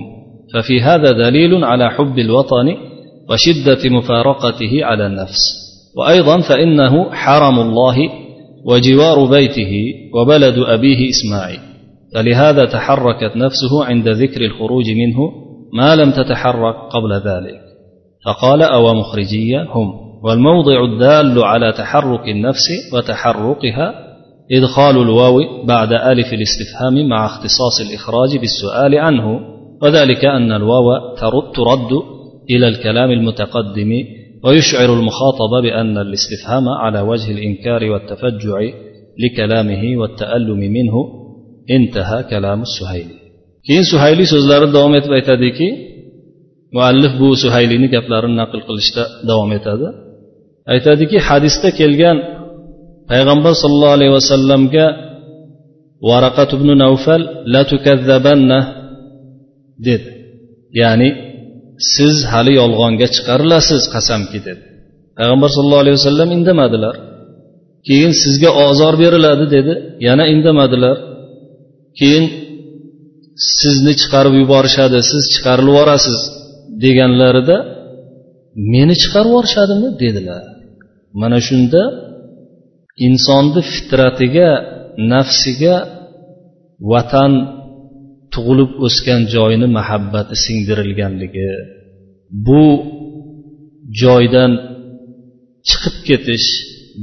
ففي 0.53 0.81
هذا 0.81 1.11
دليل 1.11 1.63
على 1.63 1.89
حب 1.89 2.19
الوطن 2.19 2.75
وشدة 3.29 3.89
مفارقته 3.89 4.85
على 4.85 5.05
النفس. 5.05 5.41
وأيضا 5.97 6.41
فإنه 6.41 7.11
حرم 7.11 7.59
الله 7.59 7.97
وجوار 8.65 9.25
بيته 9.25 9.93
وبلد 10.15 10.57
أبيه 10.57 11.09
إسماعيل. 11.09 11.72
فلهذا 12.13 12.65
تحركت 12.65 13.37
نفسه 13.37 13.85
عند 13.85 14.09
ذكر 14.09 14.41
الخروج 14.41 14.85
منه 14.91 15.31
ما 15.73 15.95
لم 15.95 16.11
تتحرك 16.11 16.75
قبل 16.75 17.13
ذلك. 17.13 17.59
فقال 18.25 18.61
أو 18.61 18.93
مخرجية 18.93 19.63
هم. 19.63 19.93
والموضع 20.23 20.83
الدال 20.85 21.43
على 21.43 21.71
تحرك 21.71 22.27
النفس 22.27 22.93
وتحركها 22.93 23.93
إدخال 24.51 24.97
الواو 24.97 25.65
بعد 25.65 25.93
ألف 25.93 26.33
الاستفهام 26.33 27.09
مع 27.09 27.25
اختصاص 27.25 27.81
الإخراج 27.89 28.37
بالسؤال 28.37 28.95
عنه. 28.95 29.39
وذلك 29.81 30.25
أن 30.25 30.51
الواو 30.51 31.15
ترد 31.55 32.13
إلى 32.49 32.67
الكلام 32.67 33.11
المتقدم 33.11 33.91
ويشعر 34.43 34.93
المخاطب 34.93 35.63
بأن 35.63 35.97
الاستفهام 35.97 36.69
على 36.69 37.01
وجه 37.01 37.31
الإنكار 37.31 37.83
والتفجع 37.83 38.59
لكلامه 39.19 39.97
والتألم 39.97 40.59
منه 40.59 41.22
intaha 41.77 42.19
kalamu 42.31 42.65
suhayli 42.75 43.15
keyin 43.65 43.85
suhayli 43.91 44.23
so'zlari 44.33 44.67
davom 44.75 44.93
etib 44.99 45.11
aytadiki 45.19 45.67
muallif 46.75 47.13
bu 47.21 47.27
suhaylini 47.43 47.87
gaplarini 47.95 48.35
naql 48.41 48.59
qilishda 48.67 49.03
davom 49.29 49.51
etadi. 49.57 49.87
Aytadiki 50.73 51.17
hadisda 51.27 51.69
kelgan 51.79 52.17
payg'ambar 53.11 53.53
sollallohu 53.61 53.95
alayhi 53.97 54.13
vasallamga 54.19 54.85
varaqat 56.09 56.49
ibn 56.57 56.69
navfal 56.83 57.21
la 57.53 57.61
tukazzabanna 57.71 58.59
dedi. 59.87 60.11
Ya'ni 60.81 61.09
siz 61.95 62.15
hali 62.31 62.53
yolg'onga 62.61 63.07
chiqarilasiz 63.15 63.83
qasamki 63.93 64.39
dedi. 64.47 64.63
Payg'ambar 65.17 65.49
sallallohu 65.55 65.83
alayhi 65.85 65.97
vasallam 65.99 66.29
indamadilar. 66.37 66.95
Keyin 67.87 68.13
sizga 68.23 68.49
ozor 68.65 68.93
beriladi 69.03 69.45
dedi. 69.55 69.73
Yana 70.07 70.23
indamadilar. 70.33 70.97
Keyin 71.99 72.25
sizni 73.59 73.93
chiqarib 74.01 74.33
yuborishadi 74.41 74.99
siz 75.11 75.23
chiqarilib 75.33 75.71
yuborasiz 75.71 76.19
deganlarida 76.83 77.57
meni 78.73 78.95
chiqarib 79.01 79.29
yuborishadimi 79.31 79.89
dedilar. 80.03 80.43
Mana 81.21 81.39
shunda 81.47 81.81
insonni 83.07 83.61
fitratiga 83.73 84.49
nafsiga 85.13 85.75
vatan 86.91 87.31
tug'ilib 88.33 88.71
o'sgan 88.85 89.21
joyni 89.35 89.67
mahabbati 89.77 90.35
singdirilganligi 90.45 91.51
bu 92.47 92.63
joydan 94.01 94.51
chiqib 95.69 95.95
ketish 96.07 96.47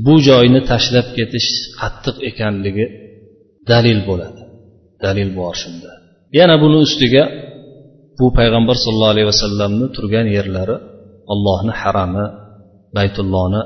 bu 0.04 0.14
joyni 0.28 0.60
tashlab 0.70 1.08
ketish 1.18 1.48
qattiq 1.78 2.16
ekanligi 2.30 2.86
dalil 3.70 4.00
bo'ladi. 4.08 4.39
Dalil 5.04 5.30
bor 5.38 5.54
shunda 5.62 5.90
yana 6.38 6.54
buni 6.62 6.78
ustiga 6.86 7.24
bu 8.18 8.26
payg'ambar 8.38 8.76
sollallohu 8.84 9.14
alayhi 9.14 9.28
vasallamni 9.32 9.86
turgan 9.96 10.26
yerlari 10.36 10.76
allohni 11.32 11.72
harami 11.80 12.24
baytullohni 12.96 13.62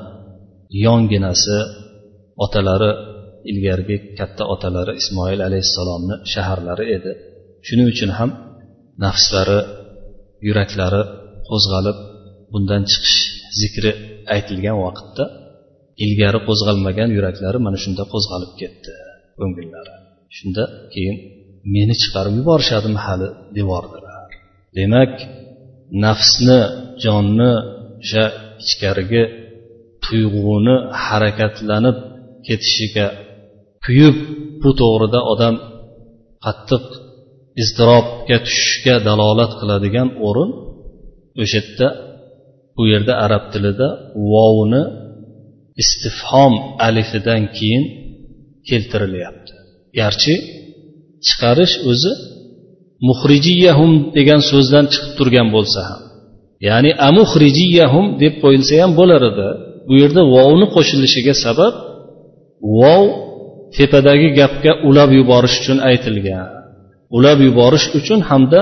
yonginasi 0.87 1.59
otalari 2.45 2.91
ilgarigi 3.51 3.97
katta 4.19 4.43
otalari 4.55 4.93
ismoil 5.01 5.41
alayhissalomni 5.49 6.17
shaharlari 6.33 6.85
edi. 6.97 7.13
Shuning 7.67 7.89
uchun 7.95 8.11
ham 8.19 8.31
nafslari 9.05 9.61
yuraklari 10.47 11.03
qo'zg'alib 11.49 11.99
bundan 12.53 12.83
chiqish 12.91 13.19
zikri 13.61 13.93
aytilgan 14.35 14.77
vaqtda 14.87 15.25
ilgari 16.05 16.39
qo'zg'almagan 16.49 17.09
yuraklari 17.17 17.59
mana 17.67 17.79
shunda 17.85 18.03
qo'zg'alib 18.13 18.53
ketdi. 18.61 18.93
Ko'ngillari. 19.39 20.04
Shunda 20.37 20.65
keyin 20.93 21.17
meni 21.75 21.95
chiqarib 22.03 22.35
yuborishadimi 22.41 23.01
hali 23.07 23.29
devordilar 23.57 24.29
demak 24.77 25.15
nafsni 26.05 26.61
jonni 27.05 27.53
o'sha 28.03 28.25
ichkarigi 28.63 29.23
tuyg'uni 30.05 30.77
harakatlanib 31.05 31.97
ketishiga 32.47 33.07
kuyib 33.85 34.17
bu 34.63 34.71
to'g'rida 34.81 35.21
odam 35.33 35.55
qattiq 36.45 36.85
iztirobga 37.63 38.37
tushishga 38.47 38.95
dalolat 39.09 39.53
qiladigan 39.61 40.09
o'rin 40.27 40.51
o'sha 41.43 41.61
yerda 41.61 41.89
bu 42.77 42.83
yerda 42.93 43.13
arab 43.27 43.45
tilida 43.53 43.89
vovni 44.33 44.83
istifhom 45.83 46.55
alifidan 46.87 47.43
keyin 47.57 47.85
keltirilyapti. 48.69 49.55
Garchi 49.99 50.35
chiqarish 51.27 51.75
o'zi 51.91 52.13
muhrijiyahum 53.09 53.93
degan 54.17 54.41
so'zdan 54.51 54.85
chiqib 54.93 55.13
turgan 55.19 55.49
bo'lsa 55.57 55.81
ham. 55.89 56.01
Ya'ni 56.69 56.91
amuhrijiyahum 57.09 58.07
deb 58.23 58.35
qo'yilsa 58.43 58.75
ham 58.83 58.93
bo'lar 59.01 59.23
edi. 59.31 59.49
Bu 59.89 59.95
yerda 60.03 60.23
vovni 60.35 60.67
qo'shilishiga 60.75 61.35
sabab 61.45 61.75
vov 62.79 63.05
tepadagi 63.77 64.29
gapga 64.39 64.73
ulab 64.89 65.11
yuborish 65.19 65.57
uchun 65.61 65.79
aytilgan. 65.91 66.47
Ulab 67.17 67.39
yuborish 67.49 67.87
uchun 67.99 68.21
hamda 68.31 68.61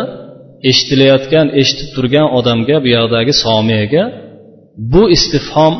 eshitilayotgan 0.70 1.46
eshitib 1.60 1.88
turgan 1.94 2.26
odamga 2.38 2.76
bu 2.84 2.88
yoqdagi 2.96 3.32
somiyaga 3.44 4.04
bu 4.92 5.02
istifhom 5.16 5.74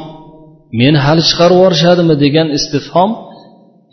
meni 0.81 0.99
hali 1.07 1.23
chiqarib 1.29 1.57
yuborishadimi 1.59 2.15
degan 2.25 2.49
istifhom 2.59 3.11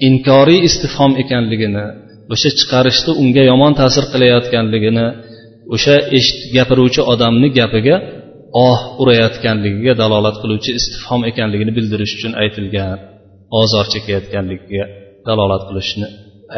inkoriy 0.08 0.60
istifhom 0.70 1.12
ekanligini 1.24 1.86
o'sha 2.34 2.50
chiqarishni 2.60 3.12
unga 3.22 3.44
yomon 3.52 3.74
ta'sir 3.80 4.06
qilayotganligini 4.14 5.06
o'sha 5.74 5.96
gapiruvchi 6.56 7.02
odamni 7.14 7.50
gapiga 7.60 7.96
oh 8.66 8.78
urayotganligiga 9.02 9.94
dalolat 10.02 10.36
qiluvchi 10.42 10.72
istifhom 10.80 11.22
ekanligini 11.32 11.72
bildirish 11.78 12.14
uchun 12.18 12.34
aytilgan 12.44 12.98
ozor 13.62 13.86
chekayotganligiga 13.94 14.86
dalolat 15.28 15.64
qilishni 15.70 16.08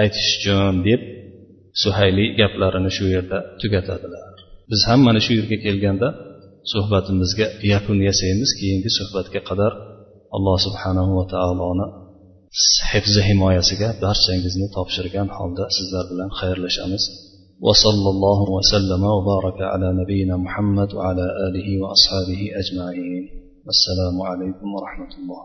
aytish 0.02 0.30
uchun 0.38 0.76
deb 0.88 1.02
suhayli 1.82 2.26
gaplarini 2.39 2.92
shu 2.98 3.06
yerda 3.16 3.38
tugatadilar. 3.62 4.36
Biz 4.70 4.82
ham 4.89 5.00
mana 5.08 5.20
shu 5.26 5.32
yerga 5.39 5.58
kelganda 5.66 6.08
suhbatimizga 6.72 7.46
yakun 7.74 7.98
yasaymiz 8.10 8.50
keyingi 8.60 8.89
suhbatga 9.00 9.39
qadar 9.50 9.72
alloh 10.36 10.58
subhanahu 10.66 11.12
va 11.20 11.26
taoloni 11.34 11.86
hifzi 12.93 13.20
himoyasiga 13.28 13.89
barchangizni 14.03 14.66
topshirgan 14.76 15.28
holda 15.37 15.64
sizlar 15.76 16.05
bilan 16.11 16.30
xayrlashamiz 16.41 17.05
وصلى 17.66 18.09
الله 18.14 18.41
وسلم 18.57 19.03
وبارك 19.16 19.59
على 19.72 19.89
نبينا 20.01 20.37
محمد 20.37 20.95
وعلى 20.99 21.26
آله 21.47 21.68
وأصحابه 21.82 22.41
أجمعين 22.62 23.24
والسلام 23.66 24.16
عليكم 24.30 24.66
ورحمة 24.76 25.12
الله 25.20 25.43